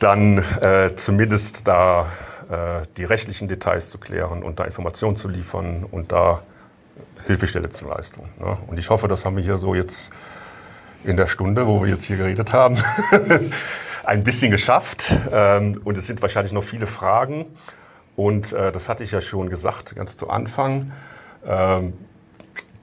[0.00, 2.08] dann äh, zumindest da
[2.50, 6.42] äh, die rechtlichen Details zu klären und da Informationen zu liefern und da
[7.26, 8.22] Hilfestelle zu leisten.
[8.38, 8.56] Ne?
[8.66, 10.12] Und ich hoffe, das haben wir hier so jetzt
[11.04, 12.78] in der Stunde, wo wir jetzt hier geredet haben,
[14.04, 15.14] ein bisschen geschafft.
[15.30, 17.46] Ähm, und es sind wahrscheinlich noch viele Fragen.
[18.16, 20.92] Und äh, das hatte ich ja schon gesagt, ganz zu Anfang.
[21.46, 21.92] Ähm,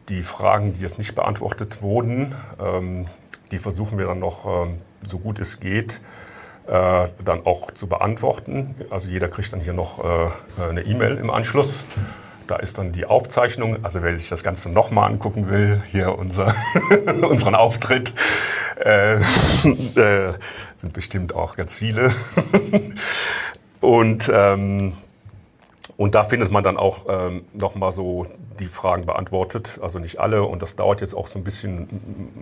[0.10, 3.08] die Fragen, die jetzt nicht beantwortet wurden, ähm,
[3.52, 4.68] die versuchen wir dann noch,
[5.06, 6.02] so gut es geht,
[6.68, 8.76] äh, dann auch zu beantworten.
[8.90, 10.30] Also jeder kriegt dann hier noch äh,
[10.70, 11.86] eine E-Mail im Anschluss.
[12.48, 16.54] Da ist dann die Aufzeichnung, also wer sich das Ganze nochmal angucken will, hier unser,
[17.22, 18.14] unseren Auftritt,
[18.84, 20.34] äh, äh,
[20.76, 22.12] sind bestimmt auch ganz viele.
[23.82, 24.94] und, ähm,
[25.96, 28.28] und da findet man dann auch ähm, nochmal so
[28.60, 30.44] die Fragen beantwortet, also nicht alle.
[30.44, 31.88] Und das dauert jetzt auch so ein bisschen,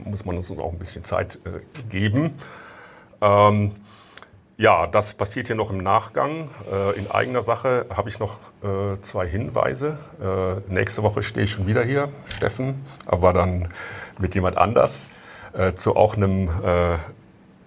[0.06, 2.36] muss man uns auch ein bisschen Zeit äh, geben.
[3.22, 3.72] Ähm,
[4.62, 6.50] ja, das passiert hier noch im Nachgang.
[6.72, 9.98] Äh, in eigener Sache habe ich noch äh, zwei Hinweise.
[10.22, 13.74] Äh, nächste Woche stehe ich schon wieder hier, Steffen, aber dann
[14.20, 15.10] mit jemand anders,
[15.76, 16.50] zu auch einem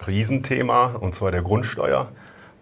[0.07, 2.09] Riesenthema, und zwar der Grundsteuer.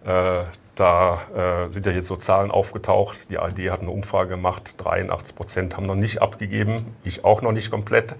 [0.03, 3.29] Da sind ja jetzt so Zahlen aufgetaucht.
[3.29, 7.53] Die ARD hat eine Umfrage gemacht, 83 Prozent haben noch nicht abgegeben, ich auch noch
[7.53, 8.15] nicht komplett.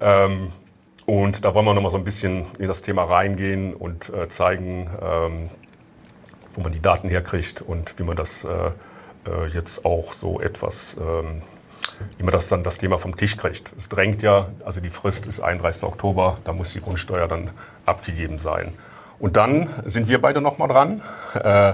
[0.00, 0.52] Ähm,
[1.08, 4.90] und da wollen wir nochmal so ein bisschen in das Thema reingehen und äh, zeigen,
[5.00, 5.48] ähm,
[6.52, 10.98] wo man die Daten herkriegt und wie man das äh, äh, jetzt auch so etwas,
[11.00, 11.40] ähm,
[12.18, 13.72] wie man das dann das Thema vom Tisch kriegt.
[13.74, 15.84] Es drängt ja, also die Frist ist 31.
[15.84, 17.52] Oktober, da muss die Grundsteuer dann
[17.86, 18.74] abgegeben sein.
[19.18, 21.00] Und dann sind wir beide nochmal dran.
[21.42, 21.72] Äh,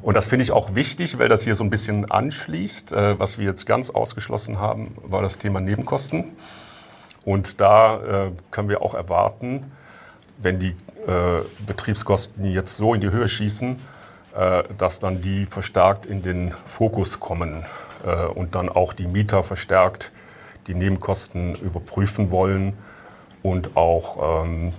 [0.00, 2.92] und das finde ich auch wichtig, weil das hier so ein bisschen anschließt.
[2.92, 6.36] Äh, was wir jetzt ganz ausgeschlossen haben, war das Thema Nebenkosten.
[7.26, 9.70] Und da äh, können wir auch erwarten,
[10.38, 10.70] wenn die
[11.06, 13.76] äh, Betriebskosten jetzt so in die Höhe schießen,
[14.34, 17.66] äh, dass dann die verstärkt in den Fokus kommen
[18.06, 20.12] äh, und dann auch die Mieter verstärkt
[20.68, 22.74] die Nebenkosten überprüfen wollen
[23.42, 24.72] und auch ähm,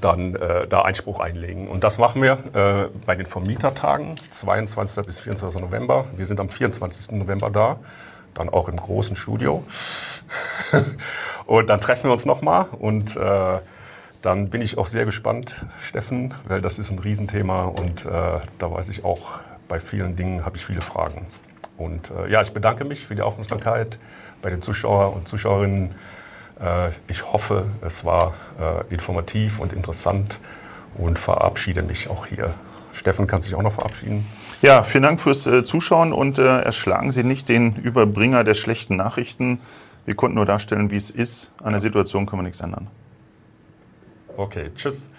[0.00, 1.68] dann äh, da Einspruch einlegen.
[1.68, 5.04] Und das machen wir äh, bei den Vermietertagen, 22.
[5.04, 5.60] bis 24.
[5.60, 6.06] November.
[6.16, 7.12] Wir sind am 24.
[7.12, 7.78] November da,
[8.34, 9.64] dann auch im großen Studio.
[11.46, 13.58] und dann treffen wir uns nochmal und äh,
[14.22, 18.70] dann bin ich auch sehr gespannt, Steffen, weil das ist ein Riesenthema und äh, da
[18.70, 21.26] weiß ich auch, bei vielen Dingen habe ich viele Fragen.
[21.78, 23.98] Und äh, ja, ich bedanke mich für die Aufmerksamkeit
[24.42, 25.94] bei den Zuschauern und Zuschauerinnen.
[26.60, 30.40] Äh, ich hoffe, es war äh, informativ und interessant
[30.98, 32.52] und verabschiede mich auch hier.
[32.92, 34.26] Steffen kann sich auch noch verabschieden.
[34.62, 39.58] Ja, vielen Dank fürs äh, Zuschauen und erschlagen Sie nicht den Überbringer der schlechten Nachrichten.
[40.04, 41.52] Wir konnten nur darstellen, wie es ist.
[41.62, 42.88] An der Situation können wir nichts ändern.
[44.36, 45.10] Okay, tschüss.